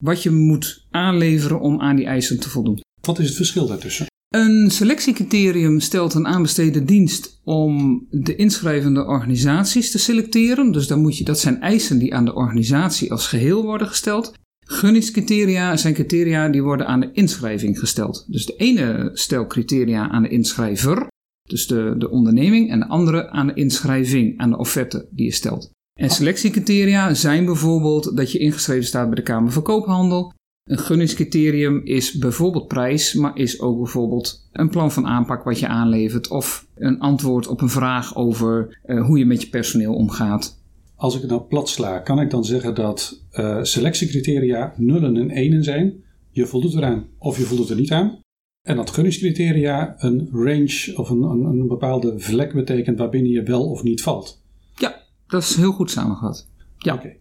wat 0.04 0.24
je 0.24 0.32
moet 0.32 0.86
aanleveren 0.90 1.60
om 1.60 1.82
aan 1.82 1.96
die 1.96 2.06
eisen 2.06 2.40
te 2.40 2.50
voldoen. 2.50 2.82
Wat 3.02 3.20
is 3.20 3.28
het 3.28 3.36
verschil 3.36 3.68
daartussen? 3.68 4.06
Een 4.36 4.72
selectiecriterium 4.72 5.80
stelt 5.80 6.14
een 6.14 6.28
aanbesteden 6.28 6.86
dienst 6.86 7.40
om 7.44 8.06
de 8.10 8.36
inschrijvende 8.36 9.06
organisaties 9.06 9.92
te 9.92 9.98
selecteren. 9.98 10.72
Dus 10.72 10.88
dan 10.88 11.02
moet 11.02 11.18
je, 11.18 11.24
dat 11.24 11.40
zijn 11.40 11.62
eisen 11.62 11.98
die 11.98 12.16
aan 12.16 12.26
de 12.26 12.36
organisatie 12.36 13.12
als 13.12 13.28
geheel 13.28 13.64
worden 13.64 13.88
gesteld. 13.88 14.34
Gunningscriteria 14.60 15.78
zijn 15.78 15.94
criteria 15.94 16.50
die 16.50 16.64
worden 16.64 16.88
aan 16.88 17.00
de 17.00 17.12
inschrijving 17.12 17.80
gesteld. 17.80 18.26
Dus 18.28 18.46
de 18.46 18.56
ene 18.56 19.10
stelt 19.14 19.48
criteria 19.48 20.10
aan 20.10 20.24
de 20.24 20.30
inschrijver, 20.30 21.08
dus 21.50 21.68
de, 21.68 21.96
de 21.98 22.10
onderneming, 22.10 22.72
en 22.72 22.80
de 22.80 22.88
andere 22.88 23.30
aan 23.30 23.48
de 23.48 23.54
inschrijving, 23.54 24.40
aan 24.40 24.50
de 24.50 24.58
offerte 24.58 25.08
die 25.12 25.26
je 25.26 25.34
stelt. 25.34 25.70
En 26.00 26.10
selectiecriteria 26.10 27.14
zijn 27.14 27.46
bijvoorbeeld 27.46 28.18
dat 28.18 28.32
je 28.32 28.40
ingeschreven 28.40 28.86
staat 28.86 29.06
bij 29.06 29.16
de 29.16 29.24
Kamer 29.24 29.52
van 29.52 29.64
Koophandel, 29.64 30.34
een 30.66 30.78
gunningscriterium 30.78 31.82
is 31.84 32.18
bijvoorbeeld 32.18 32.68
prijs, 32.68 33.14
maar 33.14 33.38
is 33.38 33.60
ook 33.60 33.78
bijvoorbeeld 33.78 34.48
een 34.52 34.70
plan 34.70 34.92
van 34.92 35.08
aanpak 35.08 35.44
wat 35.44 35.60
je 35.60 35.68
aanlevert 35.68 36.28
of 36.28 36.68
een 36.76 37.00
antwoord 37.00 37.48
op 37.48 37.62
een 37.62 37.70
vraag 37.70 38.16
over 38.16 38.80
uh, 38.86 39.06
hoe 39.06 39.18
je 39.18 39.26
met 39.26 39.42
je 39.42 39.50
personeel 39.50 39.94
omgaat. 39.94 40.64
Als 40.96 41.16
ik 41.16 41.22
het 41.22 41.30
nou 41.30 41.42
plat 41.42 41.70
sla, 41.70 42.00
kan 42.00 42.20
ik 42.20 42.30
dan 42.30 42.46
zeggen 42.46 42.76
dat 42.76 43.22
uh, 43.34 43.64
selectiecriteria 43.64 44.74
nullen 44.78 45.18
en 45.18 45.30
enen 45.30 45.64
zijn. 45.64 46.04
Je 46.32 46.46
voldoet 46.46 46.74
eraan 46.74 47.08
of 47.18 47.38
je 47.38 47.44
voldoet 47.44 47.70
er 47.70 47.76
niet 47.76 47.92
aan. 47.92 48.20
En 48.62 48.76
dat 48.76 48.90
gunningscriteria 48.90 49.96
een 49.98 50.30
range 50.32 50.94
of 50.96 51.10
een, 51.10 51.22
een, 51.22 51.44
een 51.44 51.68
bepaalde 51.68 52.20
vlek 52.20 52.54
betekent 52.54 52.98
waarbinnen 52.98 53.32
je 53.32 53.44
wel 53.44 53.70
of 53.70 53.84
niet 53.84 54.02
valt. 54.02 54.44
Ja, 54.76 55.02
dat 55.28 55.42
is 55.42 55.56
heel 55.56 55.72
goed 55.72 55.92
samengevat. 55.92 56.48
Ja. 56.78 56.94
Oké. 56.94 57.16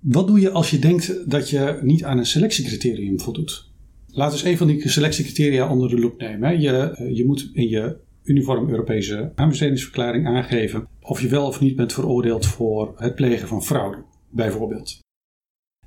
Wat 0.00 0.26
doe 0.26 0.40
je 0.40 0.50
als 0.50 0.70
je 0.70 0.78
denkt 0.78 1.30
dat 1.30 1.50
je 1.50 1.78
niet 1.82 2.04
aan 2.04 2.18
een 2.18 2.26
selectiecriterium 2.26 3.20
voldoet? 3.20 3.70
Laat 4.06 4.32
eens 4.32 4.44
een 4.44 4.56
van 4.56 4.66
die 4.66 4.88
selectiecriteria 4.88 5.70
onder 5.70 5.88
de 5.88 5.98
loep 5.98 6.20
nemen. 6.20 6.60
Je, 6.60 6.70
eh, 6.70 7.16
je 7.16 7.26
moet 7.26 7.50
in 7.52 7.68
je 7.68 7.96
uniform 8.22 8.68
Europese 8.68 9.32
aanbestedingsverklaring 9.34 10.26
aangeven 10.26 10.88
of 11.00 11.20
je 11.20 11.28
wel 11.28 11.46
of 11.46 11.60
niet 11.60 11.76
bent 11.76 11.92
veroordeeld 11.92 12.46
voor 12.46 12.94
het 12.96 13.14
plegen 13.14 13.48
van 13.48 13.62
fraude, 13.62 14.04
bijvoorbeeld. 14.30 14.98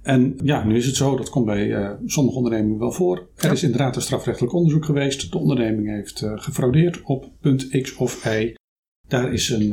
En 0.01 0.37
ja, 0.43 0.63
nu 0.63 0.75
is 0.75 0.85
het 0.85 0.95
zo, 0.95 1.17
dat 1.17 1.29
komt 1.29 1.45
bij 1.45 1.67
uh, 1.67 1.91
sommige 2.05 2.37
ondernemingen 2.37 2.79
wel 2.79 2.91
voor. 2.91 3.27
Er 3.35 3.51
is 3.51 3.63
inderdaad 3.63 3.95
een 3.95 4.01
strafrechtelijk 4.01 4.53
onderzoek 4.53 4.85
geweest. 4.85 5.31
De 5.31 5.37
onderneming 5.37 5.87
heeft 5.89 6.21
uh, 6.21 6.31
gefraudeerd 6.35 7.01
op 7.03 7.31
punt 7.41 7.81
X 7.81 7.95
of 7.95 8.25
Y. 8.25 8.55
Daar 9.07 9.33
is 9.33 9.49
een, 9.49 9.71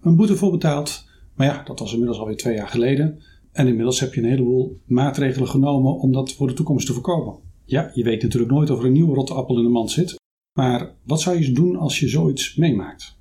een 0.00 0.16
boete 0.16 0.36
voor 0.36 0.50
betaald. 0.50 1.08
Maar 1.34 1.46
ja, 1.46 1.62
dat 1.62 1.78
was 1.78 1.92
inmiddels 1.92 2.18
alweer 2.18 2.36
twee 2.36 2.54
jaar 2.54 2.68
geleden. 2.68 3.22
En 3.52 3.66
inmiddels 3.66 4.00
heb 4.00 4.14
je 4.14 4.20
een 4.20 4.28
heleboel 4.28 4.80
maatregelen 4.86 5.48
genomen 5.48 5.98
om 5.98 6.12
dat 6.12 6.32
voor 6.32 6.46
de 6.46 6.54
toekomst 6.54 6.86
te 6.86 6.92
voorkomen. 6.92 7.38
Ja, 7.64 7.90
je 7.94 8.04
weet 8.04 8.22
natuurlijk 8.22 8.52
nooit 8.52 8.70
of 8.70 8.78
er 8.78 8.84
een 8.84 8.92
nieuwe 8.92 9.14
rotte 9.14 9.34
appel 9.34 9.56
in 9.58 9.64
de 9.64 9.70
mand 9.70 9.90
zit. 9.90 10.20
Maar 10.58 10.94
wat 11.02 11.20
zou 11.20 11.38
je 11.38 11.52
doen 11.52 11.76
als 11.76 12.00
je 12.00 12.08
zoiets 12.08 12.56
meemaakt? 12.56 13.16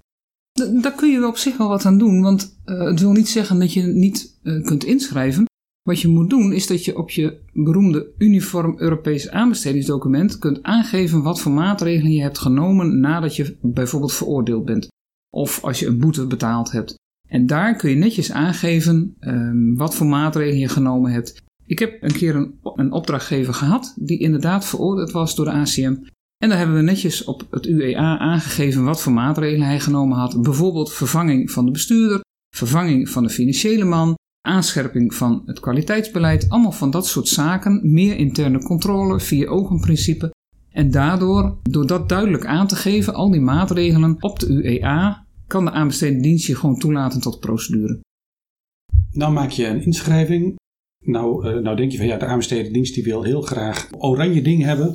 Daar 0.81 0.95
kun 0.95 1.11
je 1.11 1.19
wel 1.19 1.29
op 1.29 1.37
zich 1.37 1.57
wel 1.57 1.67
wat 1.67 1.85
aan 1.85 1.97
doen, 1.97 2.21
want 2.21 2.59
eh, 2.65 2.79
het 2.79 2.99
wil 2.99 3.11
niet 3.11 3.29
zeggen 3.29 3.59
dat 3.59 3.73
je 3.73 3.81
niet 3.81 4.39
eh, 4.43 4.63
kunt 4.63 4.83
inschrijven. 4.83 5.45
Wat 5.81 5.99
je 5.99 6.07
moet 6.07 6.29
doen 6.29 6.53
is 6.53 6.67
dat 6.67 6.85
je 6.85 6.97
op 6.97 7.09
je 7.09 7.39
beroemde 7.53 8.11
uniform 8.17 8.75
Europees 8.77 9.29
aanbestedingsdocument 9.29 10.39
kunt 10.39 10.63
aangeven 10.63 11.23
wat 11.23 11.39
voor 11.39 11.51
maatregelen 11.51 12.11
je 12.11 12.21
hebt 12.21 12.37
genomen 12.37 12.99
nadat 12.99 13.35
je 13.35 13.57
bijvoorbeeld 13.61 14.13
veroordeeld 14.13 14.65
bent. 14.65 14.87
Of 15.29 15.63
als 15.63 15.79
je 15.79 15.87
een 15.87 15.99
boete 15.99 16.27
betaald 16.27 16.71
hebt. 16.71 16.95
En 17.31 17.45
daar 17.45 17.75
kun 17.75 17.89
je 17.89 17.95
netjes 17.95 18.31
aangeven 18.31 19.15
ehm, 19.19 19.73
wat 19.75 19.95
voor 19.95 20.07
maatregelen 20.07 20.59
je 20.59 20.69
genomen 20.69 21.11
hebt. 21.11 21.43
Ik 21.65 21.79
heb 21.79 22.03
een 22.03 22.11
keer 22.11 22.35
een, 22.35 22.59
een 22.75 22.91
opdrachtgever 22.91 23.53
gehad 23.53 23.93
die 23.99 24.19
inderdaad 24.19 24.65
veroordeeld 24.65 25.11
was 25.11 25.35
door 25.35 25.45
de 25.45 25.51
ACM. 25.51 25.95
En 26.37 26.49
daar 26.49 26.57
hebben 26.57 26.75
we 26.75 26.81
netjes 26.81 27.23
op 27.23 27.47
het 27.49 27.65
UEA 27.65 28.17
aangegeven 28.17 28.83
wat 28.83 29.01
voor 29.01 29.13
maatregelen 29.13 29.67
hij 29.67 29.79
genomen 29.79 30.17
had. 30.17 30.41
Bijvoorbeeld 30.41 30.93
vervanging 30.93 31.51
van 31.51 31.65
de 31.65 31.71
bestuurder, 31.71 32.21
vervanging 32.55 33.09
van 33.09 33.23
de 33.23 33.29
financiële 33.29 33.85
man, 33.85 34.15
aanscherping 34.47 35.13
van 35.13 35.41
het 35.45 35.59
kwaliteitsbeleid. 35.59 36.49
Allemaal 36.49 36.71
van 36.71 36.91
dat 36.91 37.07
soort 37.07 37.27
zaken. 37.27 37.93
Meer 37.93 38.15
interne 38.15 38.63
controle, 38.63 39.19
vier 39.19 39.47
ogenprincipe. 39.47 40.33
En 40.71 40.91
daardoor, 40.91 41.57
door 41.63 41.87
dat 41.87 42.09
duidelijk 42.09 42.45
aan 42.45 42.67
te 42.67 42.75
geven, 42.75 43.13
al 43.13 43.31
die 43.31 43.41
maatregelen 43.41 44.15
op 44.19 44.39
de 44.39 44.47
UEA, 44.53 45.25
kan 45.51 45.65
de 45.65 45.71
aanbestedende 45.71 46.23
dienst 46.23 46.47
je 46.47 46.55
gewoon 46.55 46.77
toelaten 46.77 47.21
tot 47.21 47.39
procedure. 47.39 47.99
Nou 49.11 49.33
maak 49.33 49.49
je 49.49 49.67
een 49.67 49.83
inschrijving. 49.83 50.55
Nou, 51.05 51.47
eh, 51.47 51.61
nou 51.61 51.75
denk 51.75 51.91
je 51.91 51.97
van 51.97 52.07
ja, 52.07 52.17
de 52.17 52.25
aanbestedende 52.25 52.71
dienst 52.71 52.93
die 52.93 53.03
wil 53.03 53.23
heel 53.23 53.41
graag 53.41 53.89
oranje 53.97 54.41
ding 54.41 54.63
hebben. 54.63 54.87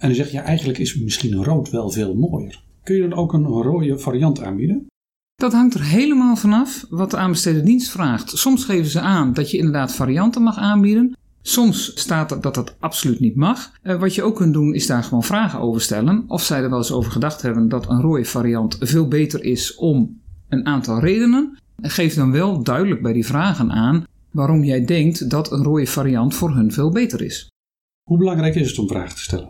En 0.00 0.08
dan 0.08 0.14
zeg 0.14 0.26
je 0.26 0.36
ja, 0.36 0.42
eigenlijk 0.42 0.78
is 0.78 0.98
misschien 0.98 1.44
rood 1.44 1.70
wel 1.70 1.90
veel 1.90 2.14
mooier. 2.14 2.62
Kun 2.82 2.94
je 2.94 3.08
dan 3.08 3.18
ook 3.18 3.32
een 3.32 3.46
rode 3.46 3.98
variant 3.98 4.42
aanbieden? 4.42 4.86
Dat 5.34 5.52
hangt 5.52 5.74
er 5.74 5.84
helemaal 5.84 6.36
vanaf 6.36 6.86
wat 6.90 7.10
de 7.10 7.16
aanbestedende 7.16 7.66
dienst 7.66 7.90
vraagt. 7.90 8.30
Soms 8.30 8.64
geven 8.64 8.90
ze 8.90 9.00
aan 9.00 9.32
dat 9.32 9.50
je 9.50 9.56
inderdaad 9.56 9.94
varianten 9.94 10.42
mag 10.42 10.56
aanbieden. 10.56 11.16
Soms 11.48 12.00
staat 12.00 12.30
er 12.30 12.40
dat 12.40 12.54
dat 12.54 12.76
absoluut 12.78 13.20
niet 13.20 13.36
mag. 13.36 13.72
Eh, 13.82 14.00
wat 14.00 14.14
je 14.14 14.22
ook 14.22 14.36
kunt 14.36 14.52
doen 14.52 14.74
is 14.74 14.86
daar 14.86 15.04
gewoon 15.04 15.22
vragen 15.22 15.60
over 15.60 15.80
stellen. 15.80 16.24
Of 16.26 16.42
zij 16.42 16.62
er 16.62 16.70
wel 16.70 16.78
eens 16.78 16.92
over 16.92 17.12
gedacht 17.12 17.42
hebben 17.42 17.68
dat 17.68 17.88
een 17.88 18.00
rode 18.00 18.24
variant 18.24 18.76
veel 18.80 19.08
beter 19.08 19.44
is 19.44 19.74
om 19.74 20.20
een 20.48 20.66
aantal 20.66 21.00
redenen. 21.00 21.58
En 21.82 21.90
geef 21.90 22.14
dan 22.14 22.32
wel 22.32 22.62
duidelijk 22.62 23.02
bij 23.02 23.12
die 23.12 23.26
vragen 23.26 23.70
aan 23.70 24.04
waarom 24.30 24.64
jij 24.64 24.84
denkt 24.84 25.30
dat 25.30 25.52
een 25.52 25.62
rode 25.62 25.86
variant 25.86 26.34
voor 26.34 26.54
hun 26.54 26.72
veel 26.72 26.90
beter 26.90 27.22
is. 27.22 27.48
Hoe 28.08 28.18
belangrijk 28.18 28.54
is 28.54 28.68
het 28.68 28.78
om 28.78 28.88
vragen 28.88 29.14
te 29.14 29.22
stellen? 29.22 29.48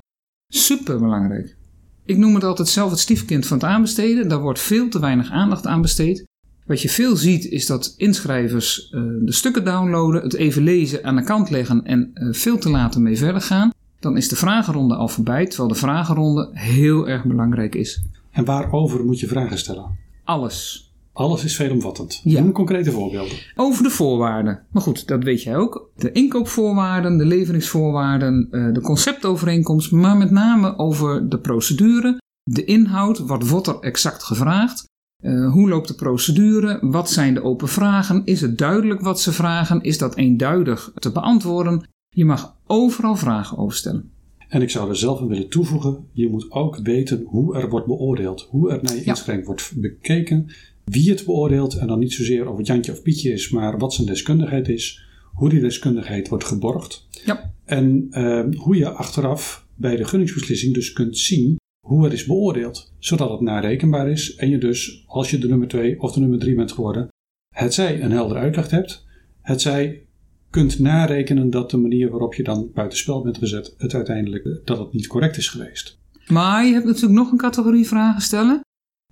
Super 0.53 0.99
belangrijk. 0.99 1.57
Ik 2.05 2.17
noem 2.17 2.35
het 2.35 2.45
altijd 2.45 2.69
zelf 2.69 2.91
het 2.91 2.99
stiefkind 2.99 3.47
van 3.47 3.57
het 3.57 3.67
aanbesteden. 3.67 4.29
Daar 4.29 4.41
wordt 4.41 4.61
veel 4.61 4.89
te 4.89 5.01
weinig 5.01 5.31
aandacht 5.31 5.67
aan 5.67 5.83
besteed. 5.83 6.25
Wat 6.69 6.83
je 6.83 6.89
veel 6.89 7.17
ziet 7.17 7.45
is 7.45 7.67
dat 7.67 7.95
inschrijvers 7.97 8.91
uh, 8.93 9.03
de 9.21 9.33
stukken 9.33 9.65
downloaden, 9.65 10.23
het 10.23 10.35
even 10.35 10.63
lezen, 10.63 11.05
aan 11.05 11.17
de 11.17 11.23
kant 11.23 11.51
leggen 11.51 11.85
en 11.85 12.11
uh, 12.15 12.35
veel 12.35 12.59
te 12.59 12.71
laten 12.71 13.03
mee 13.03 13.19
verder 13.19 13.41
gaan. 13.41 13.71
Dan 14.01 14.17
is 14.17 14.29
de 14.29 14.37
vragenronde 14.37 14.95
al 14.95 15.09
voorbij, 15.09 15.47
terwijl 15.47 15.69
de 15.69 15.75
vragenronde 15.75 16.51
heel 16.53 17.09
erg 17.09 17.25
belangrijk 17.25 17.75
is. 17.75 18.03
En 18.31 18.45
waarover 18.45 19.05
moet 19.05 19.21
je 19.21 19.27
vragen 19.27 19.59
stellen? 19.59 19.99
Alles. 20.25 20.91
Alles 21.13 21.45
is 21.45 21.57
veelomvattend. 21.57 22.21
Ja. 22.25 22.41
Noem 22.41 22.53
concrete 22.53 22.91
voorbeelden. 22.91 23.37
Over 23.57 23.83
de 23.83 23.91
voorwaarden. 23.91 24.63
Maar 24.71 24.83
goed, 24.83 25.07
dat 25.07 25.25
weet 25.25 25.43
jij 25.43 25.57
ook. 25.57 25.91
De 25.97 26.13
inkoopvoorwaarden, 26.13 27.19
de 27.19 27.27
leveringsvoorwaarden, 27.27 28.49
uh, 28.51 28.75
de 28.75 28.81
conceptovereenkomst, 28.81 29.93
maar 29.93 30.17
met 30.17 30.31
name 30.31 30.79
over 30.79 31.29
de 31.29 31.39
procedure, 31.39 32.21
de 32.43 32.65
inhoud, 32.65 33.19
wat 33.19 33.49
wordt 33.49 33.67
er 33.67 33.79
exact 33.81 34.23
gevraagd, 34.23 34.87
uh, 35.23 35.53
hoe 35.53 35.69
loopt 35.69 35.89
de 35.89 35.95
procedure, 35.95 36.79
wat 36.81 37.11
zijn 37.11 37.35
de 37.35 37.43
open 37.43 37.69
vragen, 37.69 38.23
is 38.25 38.41
het 38.41 38.59
duidelijk 38.59 39.01
wat 39.01 39.21
ze 39.21 39.33
vragen, 39.33 39.83
is 39.83 39.99
dat 39.99 40.17
eenduidig 40.17 40.93
te 40.95 41.13
beantwoorden. 41.13 41.89
Je 42.09 42.25
mag 42.25 42.57
overal 42.67 43.17
vragen 43.17 43.59
over 43.59 43.77
stellen. 43.77 44.11
En 44.49 44.63
ik 44.63 44.71
zou 44.71 44.89
er 44.89 44.97
zelf 44.97 45.21
aan 45.21 45.29
willen 45.29 45.49
toevoegen, 45.49 46.07
je 46.13 46.29
moet 46.29 46.51
ook 46.51 46.79
weten 46.83 47.23
hoe 47.27 47.57
er 47.57 47.69
wordt 47.69 47.87
beoordeeld, 47.87 48.47
hoe 48.51 48.71
er 48.71 48.83
naar 48.83 48.95
je 48.95 49.05
inschrijving 49.05 49.39
ja. 49.39 49.45
wordt 49.47 49.73
bekeken, 49.77 50.47
wie 50.85 51.11
het 51.11 51.25
beoordeelt 51.25 51.75
en 51.75 51.87
dan 51.87 51.99
niet 51.99 52.13
zozeer 52.13 52.49
of 52.49 52.57
het 52.57 52.67
Jantje 52.67 52.93
of 52.93 53.03
Pietje 53.03 53.33
is, 53.33 53.51
maar 53.51 53.79
wat 53.79 53.95
zijn 53.95 54.07
deskundigheid 54.07 54.69
is, 54.69 55.03
hoe 55.33 55.49
die 55.49 55.61
deskundigheid 55.61 56.29
wordt 56.29 56.45
geborgd 56.45 57.07
ja. 57.25 57.55
en 57.65 58.07
uh, 58.11 58.45
hoe 58.57 58.77
je 58.77 58.91
achteraf 58.91 59.67
bij 59.75 59.97
de 59.97 60.05
gunningsbeslissing 60.05 60.75
dus 60.75 60.93
kunt 60.93 61.19
zien 61.19 61.58
hoe 61.89 62.05
het 62.05 62.13
is 62.13 62.27
beoordeeld, 62.27 62.93
zodat 62.99 63.31
het 63.31 63.41
narekenbaar 63.41 64.11
is 64.11 64.35
en 64.35 64.49
je 64.49 64.59
dus, 64.59 65.05
als 65.07 65.31
je 65.31 65.39
de 65.39 65.49
nummer 65.49 65.69
2 65.69 66.01
of 66.01 66.13
de 66.13 66.21
nummer 66.21 66.39
3 66.39 66.55
bent 66.55 66.73
geworden, 66.73 67.09
het 67.55 67.75
zij 67.75 68.03
een 68.03 68.11
helder 68.11 68.37
uitleg 68.37 68.71
hebt, 68.71 69.07
het 69.43 69.61
zij 69.61 70.07
kunt 70.51 70.79
narekenen 70.79 71.51
dat 71.51 71.71
de 71.71 71.77
manier 71.77 72.11
waarop 72.11 72.35
je 72.35 72.43
dan 72.43 72.71
buitenspel 72.75 73.23
bent 73.23 73.39
gezet, 73.39 73.75
het 73.79 73.95
uiteindelijk 73.95 74.61
dat 74.65 74.79
het 74.79 74.93
niet 74.93 75.07
correct 75.07 75.37
is 75.37 75.49
geweest. 75.49 75.99
Maar 76.27 76.67
je 76.67 76.73
hebt 76.73 76.85
natuurlijk 76.85 77.13
nog 77.13 77.31
een 77.31 77.39
categorie 77.39 77.87
vragen 77.87 78.23
stellen. 78.23 78.61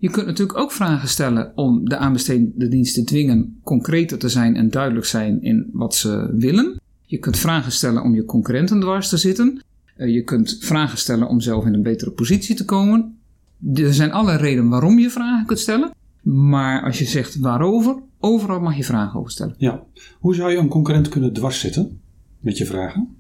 Je 0.01 0.11
kunt 0.11 0.27
natuurlijk 0.27 0.59
ook 0.59 0.73
vragen 0.73 1.09
stellen 1.09 1.53
om 1.55 1.89
de 1.89 1.97
aanbestedende 1.97 2.69
dienst 2.69 2.95
te 2.95 3.05
dwingen 3.05 3.61
concreter 3.63 4.19
te 4.19 4.29
zijn 4.29 4.57
en 4.57 4.71
duidelijk 4.71 5.07
zijn 5.07 5.43
in 5.43 5.71
wat 5.73 5.95
ze 5.95 6.35
willen. 6.37 6.81
Je 7.03 7.19
kunt 7.19 7.39
vragen 7.39 7.73
stellen 7.73 8.03
om 8.03 8.15
je 8.15 8.25
concurrenten 8.25 8.81
dwars 8.81 9.09
te 9.09 9.17
zitten. 9.17 9.61
Je 9.97 10.23
kunt 10.23 10.57
vragen 10.61 10.99
stellen 10.99 11.29
om 11.29 11.41
zelf 11.41 11.67
in 11.67 11.75
een 11.75 11.83
betere 11.83 12.11
positie 12.11 12.57
te 12.57 12.65
komen. 12.65 13.19
Er 13.75 13.95
zijn 13.95 14.13
alle 14.13 14.37
redenen 14.37 14.71
waarom 14.71 14.99
je 14.99 15.11
vragen 15.11 15.47
kunt 15.47 15.59
stellen. 15.59 15.91
Maar 16.23 16.83
als 16.83 16.99
je 16.99 17.05
zegt 17.05 17.39
waarover, 17.39 18.03
overal 18.21 18.61
mag 18.61 18.77
je 18.77 18.85
vragen 18.85 19.19
over 19.19 19.31
stellen. 19.31 19.55
Ja. 19.59 19.83
Hoe 20.19 20.35
zou 20.35 20.51
je 20.51 20.59
een 20.59 20.69
concurrent 20.69 21.09
kunnen 21.09 21.33
dwars 21.33 21.61
zitten 21.61 22.01
met 22.41 22.59
je 22.59 22.67
vragen? 22.67 23.17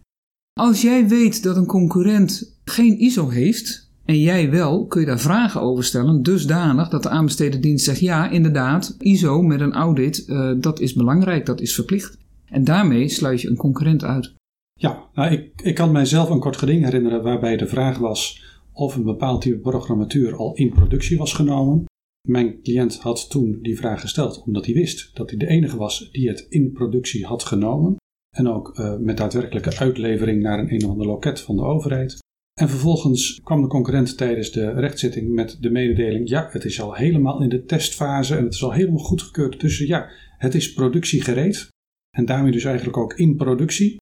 Als 0.61 0.83
jij 0.83 1.09
weet 1.09 1.43
dat 1.43 1.57
een 1.57 1.67
concurrent 1.67 2.59
geen 2.65 2.99
ISO 2.99 3.29
heeft 3.29 3.91
en 4.05 4.21
jij 4.21 4.51
wel, 4.51 4.87
kun 4.87 5.01
je 5.01 5.07
daar 5.07 5.21
vragen 5.21 5.61
over 5.61 5.85
stellen, 5.85 6.23
dusdanig 6.23 6.89
dat 6.89 7.03
de 7.03 7.09
aanbesteden 7.09 7.61
dienst 7.61 7.85
zegt: 7.85 8.01
ja, 8.01 8.31
inderdaad, 8.31 8.97
ISO 8.99 9.43
met 9.43 9.61
een 9.61 9.73
audit, 9.73 10.25
uh, 10.27 10.53
dat 10.57 10.81
is 10.81 10.95
belangrijk, 10.95 11.47
dat 11.47 11.61
is 11.61 11.75
verplicht. 11.75 12.19
En 12.45 12.65
daarmee 12.65 13.09
sluit 13.09 13.41
je 13.41 13.49
een 13.49 13.57
concurrent 13.57 14.05
uit. 14.05 14.35
Ja, 14.79 15.09
nou, 15.15 15.33
ik, 15.33 15.63
ik 15.63 15.75
kan 15.75 15.93
mijzelf 15.93 16.31
een 16.31 16.41
kort 16.41 16.57
geding 16.57 16.85
herinneren 16.85 17.23
waarbij 17.23 17.57
de 17.57 17.67
vraag 17.67 17.99
was 17.99 18.45
of 18.73 18.97
een 18.97 19.05
bepaald 19.05 19.41
type 19.41 19.59
programmatuur 19.59 20.37
al 20.37 20.55
in 20.55 20.71
productie 20.71 21.19
was 21.19 21.33
genomen. 21.33 21.85
Mijn 22.29 22.63
cliënt 22.63 22.99
had 22.99 23.31
toen 23.31 23.59
die 23.63 23.77
vraag 23.77 24.01
gesteld 24.01 24.43
omdat 24.47 24.65
hij 24.65 24.75
wist 24.75 25.11
dat 25.15 25.31
hij 25.31 25.39
de 25.39 25.47
enige 25.47 25.77
was 25.77 26.11
die 26.13 26.29
het 26.29 26.47
in 26.49 26.73
productie 26.73 27.27
had 27.27 27.45
genomen. 27.45 27.97
En 28.37 28.49
ook 28.49 28.79
uh, 28.79 28.97
met 28.97 29.17
daadwerkelijke 29.17 29.79
uitlevering 29.79 30.43
naar 30.43 30.59
een 30.59 30.73
een 30.73 30.85
of 30.85 30.91
ander 30.91 31.07
loket 31.07 31.41
van 31.41 31.57
de 31.57 31.63
overheid. 31.63 32.19
En 32.61 32.69
vervolgens 32.69 33.41
kwam 33.45 33.63
de 33.63 33.69
concurrent 33.69 34.17
tijdens 34.17 34.51
de 34.51 34.71
rechtszitting 34.71 35.35
met 35.35 35.57
de 35.61 35.71
mededeling: 35.71 36.29
ja, 36.29 36.49
het 36.51 36.65
is 36.65 36.81
al 36.81 36.95
helemaal 36.95 37.43
in 37.43 37.49
de 37.49 37.65
testfase 37.65 38.37
en 38.37 38.45
het 38.45 38.55
is 38.55 38.65
al 38.65 38.73
helemaal 38.73 39.05
goedgekeurd. 39.05 39.61
Dus 39.61 39.79
ja, 39.79 40.09
het 40.39 40.55
is 40.55 40.73
productiegereed. 40.73 41.69
En 42.17 42.25
daarmee 42.25 42.53
dus 42.53 42.65
eigenlijk 42.65 42.97
ook 42.97 43.15
in 43.15 43.37
productie. 43.37 43.97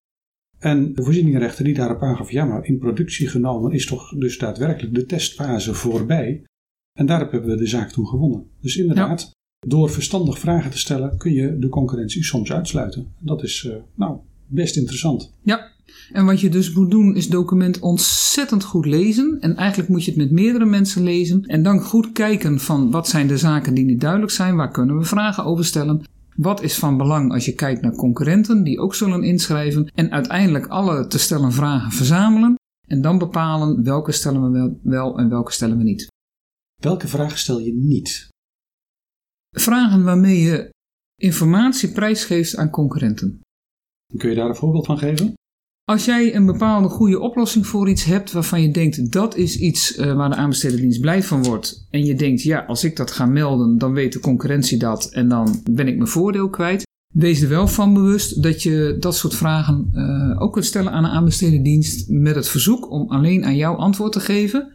En 0.65 0.95
de 0.95 1.03
voorzieningenrechter 1.03 1.65
die 1.65 1.75
daarop 1.75 2.03
aangaf: 2.03 2.31
ja, 2.31 2.45
maar 2.45 2.65
in 2.65 2.79
productie 2.79 3.29
genomen 3.29 3.73
is 3.73 3.87
toch 3.87 4.15
dus 4.19 4.39
daadwerkelijk 4.39 4.95
de 4.95 5.07
testfase 5.07 5.75
voorbij. 5.75 6.45
En 6.99 7.07
daarop 7.07 7.31
hebben 7.31 7.51
we 7.51 7.57
de 7.57 7.67
zaak 7.67 7.91
toen 7.91 8.07
gewonnen. 8.07 8.47
Dus 8.61 8.77
inderdaad, 8.77 9.21
ja. 9.21 9.69
door 9.69 9.91
verstandig 9.91 10.39
vragen 10.39 10.71
te 10.71 10.79
stellen 10.79 11.17
kun 11.17 11.33
je 11.33 11.59
de 11.59 11.69
concurrentie 11.69 12.25
soms 12.25 12.53
uitsluiten. 12.53 13.13
Dat 13.19 13.43
is 13.43 13.65
uh, 13.65 13.75
nou 13.95 14.19
best 14.47 14.77
interessant. 14.77 15.33
Ja, 15.43 15.73
en 16.13 16.25
wat 16.25 16.41
je 16.41 16.49
dus 16.49 16.73
moet 16.73 16.91
doen 16.91 17.17
is 17.17 17.29
document 17.29 17.79
ontzettend 17.79 18.65
goed 18.65 18.87
lezen. 18.87 19.37
En 19.41 19.57
eigenlijk 19.57 19.89
moet 19.89 20.05
je 20.05 20.11
het 20.11 20.21
met 20.21 20.31
meerdere 20.31 20.65
mensen 20.65 21.03
lezen. 21.03 21.43
En 21.43 21.63
dan 21.63 21.81
goed 21.81 22.13
kijken 22.13 22.61
van 22.61 22.91
wat 22.91 23.09
zijn 23.09 23.27
de 23.27 23.39
zaken 23.39 23.75
die 23.75 23.85
niet 23.85 24.01
duidelijk 24.01 24.33
zijn. 24.33 24.57
Waar 24.57 24.71
kunnen 24.71 24.99
we 24.99 25.05
vragen 25.05 25.45
over 25.45 25.65
stellen. 25.65 26.03
Wat 26.37 26.63
is 26.63 26.79
van 26.79 26.97
belang 26.97 27.33
als 27.33 27.45
je 27.45 27.55
kijkt 27.55 27.83
naar 27.83 27.95
concurrenten 27.95 28.65
die 28.65 28.79
ook 28.79 28.95
zullen 28.95 29.23
inschrijven. 29.23 29.91
En 29.95 30.11
uiteindelijk 30.11 30.67
alle 30.67 31.07
te 31.07 31.19
stellen 31.19 31.53
vragen 31.53 31.93
verzamelen. 31.93 32.55
En 32.87 33.01
dan 33.01 33.19
bepalen 33.19 33.85
welke 33.85 34.13
stellen 34.13 34.53
we 34.53 34.79
wel 34.83 35.19
en 35.19 35.29
welke 35.29 35.53
stellen 35.53 35.77
we 35.77 35.83
niet. 35.83 36.07
Welke 36.83 37.09
vragen 37.09 37.39
stel 37.39 37.59
je 37.59 37.73
niet? 37.73 38.29
Vragen 39.51 40.05
waarmee 40.05 40.41
je 40.41 40.71
informatie 41.15 41.93
prijsgeeft 41.93 42.57
aan 42.57 42.71
concurrenten. 42.71 43.41
Kun 44.17 44.31
je 44.31 44.37
daar 44.37 44.49
een 44.49 44.55
voorbeeld 44.55 44.87
van 44.87 44.99
geven? 44.99 45.35
Als 45.85 46.05
jij 46.05 46.35
een 46.35 46.47
bepaalde 46.47 46.89
goede 46.89 47.21
oplossing 47.21 47.67
voor 47.67 47.89
iets 47.89 48.05
hebt 48.05 48.33
waarvan 48.33 48.63
je 48.63 48.71
denkt 48.71 49.13
dat 49.13 49.37
is 49.37 49.59
iets 49.59 49.99
uh, 49.99 50.13
waar 50.13 50.31
de 50.31 50.37
aanbestedendienst 50.37 51.01
blij 51.01 51.23
van 51.23 51.43
wordt. 51.43 51.87
En 51.91 52.05
je 52.05 52.15
denkt 52.15 52.43
ja, 52.43 52.65
als 52.67 52.85
ik 52.85 52.97
dat 52.97 53.11
ga 53.11 53.27
melden, 53.27 53.79
dan 53.79 53.93
weet 53.93 54.13
de 54.13 54.21
concurrentie 54.21 54.79
dat 54.79 55.11
en 55.13 55.29
dan 55.29 55.63
ben 55.71 55.89
ik 55.89 55.97
mijn 55.97 56.09
voordeel 56.09 56.51
kwijt. 56.51 56.83
Wees 57.15 57.41
er 57.41 57.49
wel 57.49 57.69
van 57.69 57.95
bewust 57.95 58.43
dat 58.43 58.63
je 58.63 58.97
dat 59.01 59.17
soort 59.17 59.35
vragen 59.35 59.91
uh, 59.93 60.43
ook 60.43 60.53
kunt 60.53 60.65
stellen 60.65 60.93
aan 60.93 61.05
een 61.05 61.11
aanbestedendienst 61.11 62.09
met 62.09 62.35
het 62.35 62.49
verzoek 62.49 62.91
om 62.91 63.11
alleen 63.11 63.45
aan 63.45 63.57
jou 63.57 63.79
antwoord 63.79 64.13
te 64.13 64.21
geven. 64.21 64.73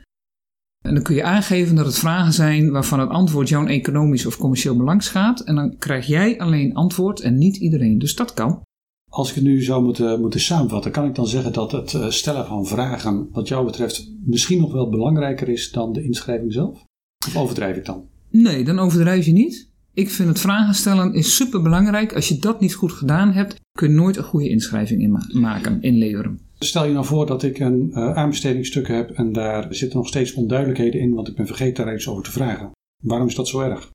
En 0.81 0.93
dan 0.93 1.03
kun 1.03 1.15
je 1.15 1.23
aangeven 1.23 1.75
dat 1.75 1.85
het 1.85 1.99
vragen 1.99 2.33
zijn 2.33 2.71
waarvan 2.71 2.99
het 2.99 3.09
antwoord 3.09 3.49
jouw 3.49 3.65
economisch 3.65 4.25
of 4.25 4.37
commercieel 4.37 4.77
belang 4.77 5.03
schaadt. 5.03 5.43
En 5.43 5.55
dan 5.55 5.77
krijg 5.77 6.05
jij 6.07 6.39
alleen 6.39 6.73
antwoord 6.73 7.19
en 7.19 7.37
niet 7.37 7.57
iedereen. 7.57 7.97
Dus 7.97 8.15
dat 8.15 8.33
kan. 8.33 8.61
Als 9.09 9.29
ik 9.29 9.35
het 9.35 9.43
nu 9.43 9.61
zou 9.61 9.83
moeten, 9.83 10.21
moeten 10.21 10.39
samenvatten, 10.39 10.91
kan 10.91 11.05
ik 11.05 11.15
dan 11.15 11.27
zeggen 11.27 11.53
dat 11.53 11.71
het 11.71 11.93
eh, 11.93 12.09
stellen 12.09 12.45
van 12.45 12.65
vragen, 12.65 13.29
wat 13.31 13.47
jou 13.47 13.65
betreft, 13.65 14.11
misschien 14.25 14.59
nog 14.59 14.71
wel 14.71 14.89
belangrijker 14.89 15.49
is 15.49 15.71
dan 15.71 15.93
de 15.93 16.03
inschrijving 16.03 16.53
zelf? 16.53 16.83
Of 17.27 17.37
overdrijf 17.37 17.77
ik 17.77 17.85
dan? 17.85 18.03
Nee, 18.29 18.63
dan 18.63 18.79
overdrijf 18.79 19.25
je 19.25 19.31
niet. 19.31 19.69
Ik 19.93 20.09
vind 20.09 20.29
het 20.29 20.39
vragen 20.39 20.73
stellen 20.73 21.13
is 21.13 21.35
super 21.35 21.61
belangrijk. 21.61 22.13
Als 22.13 22.27
je 22.27 22.39
dat 22.39 22.59
niet 22.59 22.73
goed 22.73 22.91
gedaan 22.91 23.31
hebt, 23.31 23.55
kun 23.71 23.89
je 23.89 23.95
nooit 23.95 24.17
een 24.17 24.23
goede 24.23 24.49
inschrijving 24.49 25.01
in 25.01 25.39
maken, 25.41 25.81
inleveren. 25.81 26.39
Stel 26.59 26.85
je 26.85 26.93
nou 26.93 27.05
voor 27.05 27.25
dat 27.25 27.43
ik 27.43 27.59
een 27.59 27.89
uh, 27.89 28.15
aanbestedingsstuk 28.15 28.87
heb 28.87 29.09
en 29.09 29.33
daar 29.33 29.67
zitten 29.69 29.97
nog 29.97 30.07
steeds 30.07 30.33
onduidelijkheden 30.33 31.01
in, 31.01 31.13
want 31.13 31.27
ik 31.27 31.35
ben 31.35 31.47
vergeten 31.47 31.85
daar 31.85 31.93
iets 31.95 32.07
over 32.07 32.23
te 32.23 32.31
vragen. 32.31 32.71
Waarom 33.03 33.27
is 33.27 33.35
dat 33.35 33.47
zo 33.47 33.59
erg? 33.59 33.89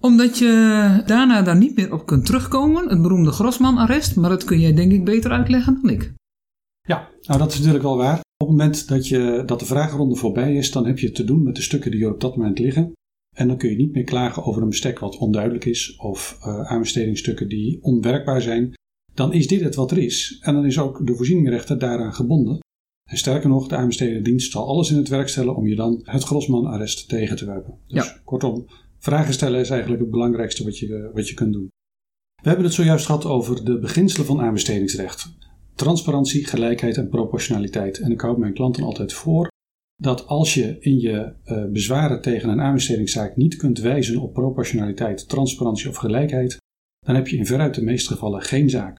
Omdat 0.00 0.38
je 0.38 1.02
daarna 1.06 1.42
daar 1.42 1.56
niet 1.56 1.76
meer 1.76 1.92
op 1.92 2.06
kunt 2.06 2.26
terugkomen, 2.26 2.88
het 2.88 3.02
beroemde 3.02 3.30
Grossman-arrest, 3.30 4.16
maar 4.16 4.30
dat 4.30 4.44
kun 4.44 4.60
jij 4.60 4.74
denk 4.74 4.92
ik 4.92 5.04
beter 5.04 5.30
uitleggen 5.30 5.78
dan 5.82 5.90
ik. 5.90 6.12
Ja, 6.80 7.08
nou 7.22 7.38
dat 7.38 7.50
is 7.52 7.56
natuurlijk 7.56 7.84
wel 7.84 7.96
waar. 7.96 8.18
Op 8.18 8.48
het 8.48 8.56
moment 8.56 8.88
dat, 8.88 9.08
je, 9.08 9.42
dat 9.46 9.58
de 9.60 9.66
vragenronde 9.66 10.16
voorbij 10.16 10.54
is, 10.54 10.70
dan 10.72 10.86
heb 10.86 10.98
je 10.98 11.12
te 11.12 11.24
doen 11.24 11.42
met 11.42 11.54
de 11.56 11.62
stukken 11.62 11.90
die 11.90 12.04
er 12.04 12.12
op 12.12 12.20
dat 12.20 12.36
moment 12.36 12.58
liggen. 12.58 12.92
En 13.36 13.48
dan 13.48 13.56
kun 13.56 13.70
je 13.70 13.76
niet 13.76 13.92
meer 13.92 14.04
klagen 14.04 14.44
over 14.44 14.62
een 14.62 14.68
bestek 14.68 14.98
wat 14.98 15.16
onduidelijk 15.16 15.64
is 15.64 15.96
of 15.96 16.38
uh, 16.40 16.60
aanbestedingsstukken 16.60 17.48
die 17.48 17.78
onwerkbaar 17.82 18.42
zijn. 18.42 18.72
Dan 19.14 19.32
is 19.32 19.46
dit 19.46 19.60
het 19.60 19.74
wat 19.74 19.90
er 19.90 19.98
is. 19.98 20.38
En 20.40 20.54
dan 20.54 20.66
is 20.66 20.78
ook 20.78 21.06
de 21.06 21.14
voorzieningrechter 21.14 21.78
daaraan 21.78 22.14
gebonden. 22.14 22.58
En 23.10 23.16
sterker 23.16 23.48
nog, 23.48 23.68
de 23.68 23.76
aanbestedende 23.76 24.22
dienst 24.22 24.52
zal 24.52 24.66
alles 24.66 24.90
in 24.90 24.96
het 24.96 25.08
werk 25.08 25.28
stellen 25.28 25.56
om 25.56 25.66
je 25.66 25.74
dan 25.76 26.00
het 26.02 26.22
Grossman-arrest 26.22 27.08
tegen 27.08 27.36
te 27.36 27.44
werpen. 27.44 27.78
Dus 27.86 28.06
Ja. 28.06 28.20
kortom, 28.24 28.66
vragen 28.98 29.32
stellen 29.32 29.60
is 29.60 29.70
eigenlijk 29.70 30.00
het 30.00 30.10
belangrijkste 30.10 30.64
wat 30.64 30.78
je, 30.78 31.10
wat 31.14 31.28
je 31.28 31.34
kunt 31.34 31.52
doen. 31.52 31.68
We 32.42 32.48
hebben 32.48 32.64
het 32.64 32.74
zojuist 32.74 33.06
gehad 33.06 33.24
over 33.24 33.64
de 33.64 33.78
beginselen 33.78 34.26
van 34.26 34.40
aanbestedingsrecht. 34.40 35.36
Transparantie, 35.74 36.46
gelijkheid 36.46 36.96
en 36.96 37.08
proportionaliteit. 37.08 37.98
En 37.98 38.10
ik 38.10 38.20
houd 38.20 38.38
mijn 38.38 38.54
klanten 38.54 38.82
altijd 38.82 39.12
voor 39.12 39.48
dat 40.02 40.26
als 40.26 40.54
je 40.54 40.76
in 40.80 41.00
je 41.00 41.34
eh, 41.44 41.64
bezwaren 41.64 42.20
tegen 42.20 42.48
een 42.48 42.60
aanbestedingszaak 42.60 43.36
niet 43.36 43.56
kunt 43.56 43.78
wijzen 43.78 44.20
op 44.20 44.32
proportionaliteit, 44.32 45.28
transparantie 45.28 45.88
of 45.88 45.96
gelijkheid, 45.96 46.56
dan 47.06 47.14
heb 47.14 47.28
je 47.28 47.36
in 47.36 47.46
veruit 47.46 47.74
de 47.74 47.82
meeste 47.82 48.12
gevallen 48.12 48.42
geen 48.42 48.70
zaak. 48.70 48.96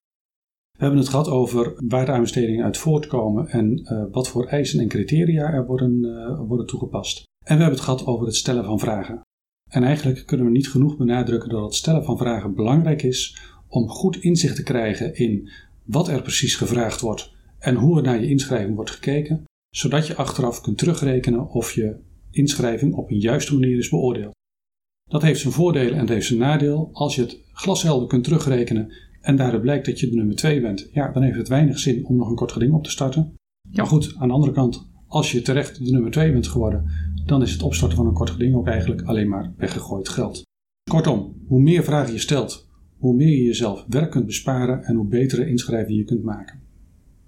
We 0.71 0.85
hebben 0.85 0.99
het 0.99 1.09
gehad 1.09 1.27
over 1.27 1.73
waar 1.87 2.05
de 2.05 2.11
aanbestedingen 2.11 2.65
uit 2.65 2.77
voortkomen 2.77 3.47
en 3.47 3.77
eh, 3.77 4.03
wat 4.11 4.27
voor 4.27 4.45
eisen 4.45 4.79
en 4.79 4.87
criteria 4.87 5.51
er 5.51 5.65
worden, 5.65 6.03
eh, 6.03 6.47
worden 6.47 6.65
toegepast. 6.65 7.23
En 7.45 7.55
we 7.55 7.61
hebben 7.61 7.79
het 7.79 7.89
gehad 7.89 8.05
over 8.05 8.25
het 8.25 8.35
stellen 8.35 8.65
van 8.65 8.79
vragen. 8.79 9.21
En 9.69 9.83
eigenlijk 9.83 10.25
kunnen 10.25 10.45
we 10.45 10.51
niet 10.51 10.69
genoeg 10.69 10.97
benadrukken 10.97 11.49
dat 11.49 11.63
het 11.63 11.75
stellen 11.75 12.03
van 12.03 12.17
vragen 12.17 12.55
belangrijk 12.55 13.03
is 13.03 13.37
om 13.67 13.89
goed 13.89 14.17
inzicht 14.17 14.55
te 14.55 14.63
krijgen 14.63 15.15
in 15.15 15.49
wat 15.83 16.07
er 16.07 16.21
precies 16.21 16.55
gevraagd 16.55 17.01
wordt 17.01 17.31
en 17.59 17.75
hoe 17.75 17.97
er 17.97 18.03
naar 18.03 18.21
je 18.21 18.29
inschrijving 18.29 18.75
wordt 18.75 18.91
gekeken, 18.91 19.43
zodat 19.69 20.07
je 20.07 20.15
achteraf 20.15 20.61
kunt 20.61 20.77
terugrekenen 20.77 21.49
of 21.49 21.71
je 21.71 21.95
inschrijving 22.31 22.93
op 22.93 23.09
een 23.09 23.19
juiste 23.19 23.53
manier 23.53 23.77
is 23.77 23.89
beoordeeld. 23.89 24.37
Dat 25.09 25.21
heeft 25.21 25.39
zijn 25.39 25.53
voordelen 25.53 25.93
en 25.93 25.99
het 25.99 26.09
heeft 26.09 26.27
zijn 26.27 26.39
nadeel. 26.39 26.89
Als 26.93 27.15
je 27.15 27.21
het 27.21 27.39
glashelder 27.51 28.07
kunt 28.07 28.23
terugrekenen 28.23 28.93
en 29.21 29.35
daaruit 29.35 29.61
blijkt 29.61 29.85
dat 29.85 29.99
je 29.99 30.09
de 30.09 30.15
nummer 30.15 30.35
2 30.35 30.61
bent, 30.61 30.89
ja, 30.91 31.11
dan 31.11 31.23
heeft 31.23 31.37
het 31.37 31.47
weinig 31.47 31.79
zin 31.79 32.05
om 32.05 32.15
nog 32.15 32.29
een 32.29 32.35
kort 32.35 32.51
geding 32.51 32.73
op 32.73 32.83
te 32.83 32.89
starten. 32.89 33.35
Maar 33.71 33.85
goed, 33.85 34.15
aan 34.17 34.27
de 34.27 34.33
andere 34.33 34.53
kant, 34.53 34.88
als 35.09 35.31
je 35.31 35.41
terecht 35.41 35.85
de 35.85 35.91
nummer 35.91 36.11
2 36.11 36.31
bent 36.31 36.47
geworden, 36.47 36.89
dan 37.25 37.41
is 37.41 37.51
het 37.51 37.63
opstarten 37.63 37.97
van 37.97 38.07
een 38.07 38.13
kort 38.13 38.29
geding 38.29 38.55
ook 38.55 38.67
eigenlijk 38.67 39.01
alleen 39.01 39.29
maar 39.29 39.53
weggegooid 39.57 40.09
geld. 40.09 40.47
Kortom, 40.89 41.35
hoe 41.47 41.61
meer 41.61 41.83
vragen 41.83 42.13
je 42.13 42.19
stelt, 42.19 42.67
hoe 42.97 43.15
meer 43.15 43.29
je 43.37 43.43
jezelf 43.43 43.85
werk 43.87 44.11
kunt 44.11 44.25
besparen 44.25 44.83
en 44.83 44.95
hoe 44.95 45.07
betere 45.07 45.47
inschrijvingen 45.47 45.99
je 45.99 46.05
kunt 46.05 46.23
maken. 46.23 46.59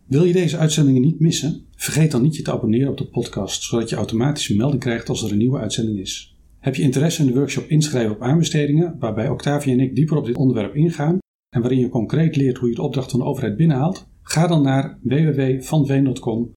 Wil 0.06 0.24
je 0.24 0.34
deze 0.34 0.58
uitzendingen 0.58 1.02
niet 1.02 1.20
missen? 1.20 1.66
Vergeet 1.76 2.12
dan 2.12 2.22
niet 2.22 2.36
je 2.36 2.42
te 2.42 2.52
abonneren 2.52 2.92
op 2.92 2.98
de 2.98 3.08
podcast, 3.08 3.64
zodat 3.64 3.90
je 3.90 3.96
automatisch 3.96 4.50
een 4.50 4.58
melding 4.58 4.82
krijgt 4.82 5.10
als 5.10 5.24
er 5.24 5.32
een 5.32 5.38
nieuwe 5.38 5.60
uitzending 5.60 6.00
is. 6.00 6.36
Heb 6.60 6.76
je 6.76 6.82
interesse 6.82 7.22
in 7.22 7.28
de 7.28 7.34
workshop 7.34 7.70
Inschrijven 7.70 8.12
op 8.12 8.22
aanbestedingen, 8.22 8.96
waarbij 9.00 9.30
Octavia 9.30 9.74
en 9.74 9.80
ik 9.80 9.96
dieper 9.96 10.18
op 10.18 10.26
dit 10.26 10.36
onderwerp 10.36 10.76
ingaan 10.76 11.18
en 11.56 11.62
waarin 11.62 11.80
je 11.80 11.90
concreet 11.90 12.36
leert 12.36 12.58
hoe 12.58 12.70
je 12.70 12.76
het 12.76 12.84
opdracht 12.84 13.12
van 13.12 13.20
de 13.20 13.26
overheid 13.26 13.58
binnenhaalt? 13.58 14.08
Ga 14.22 14.48
dan 14.48 14.62
naar 14.62 15.00
www.vanveen.com. 15.02 16.52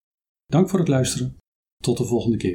Dank 0.55 0.69
voor 0.69 0.79
het 0.79 0.89
luisteren. 0.89 1.37
Tot 1.83 1.97
de 1.97 2.05
volgende 2.05 2.37
keer. 2.37 2.53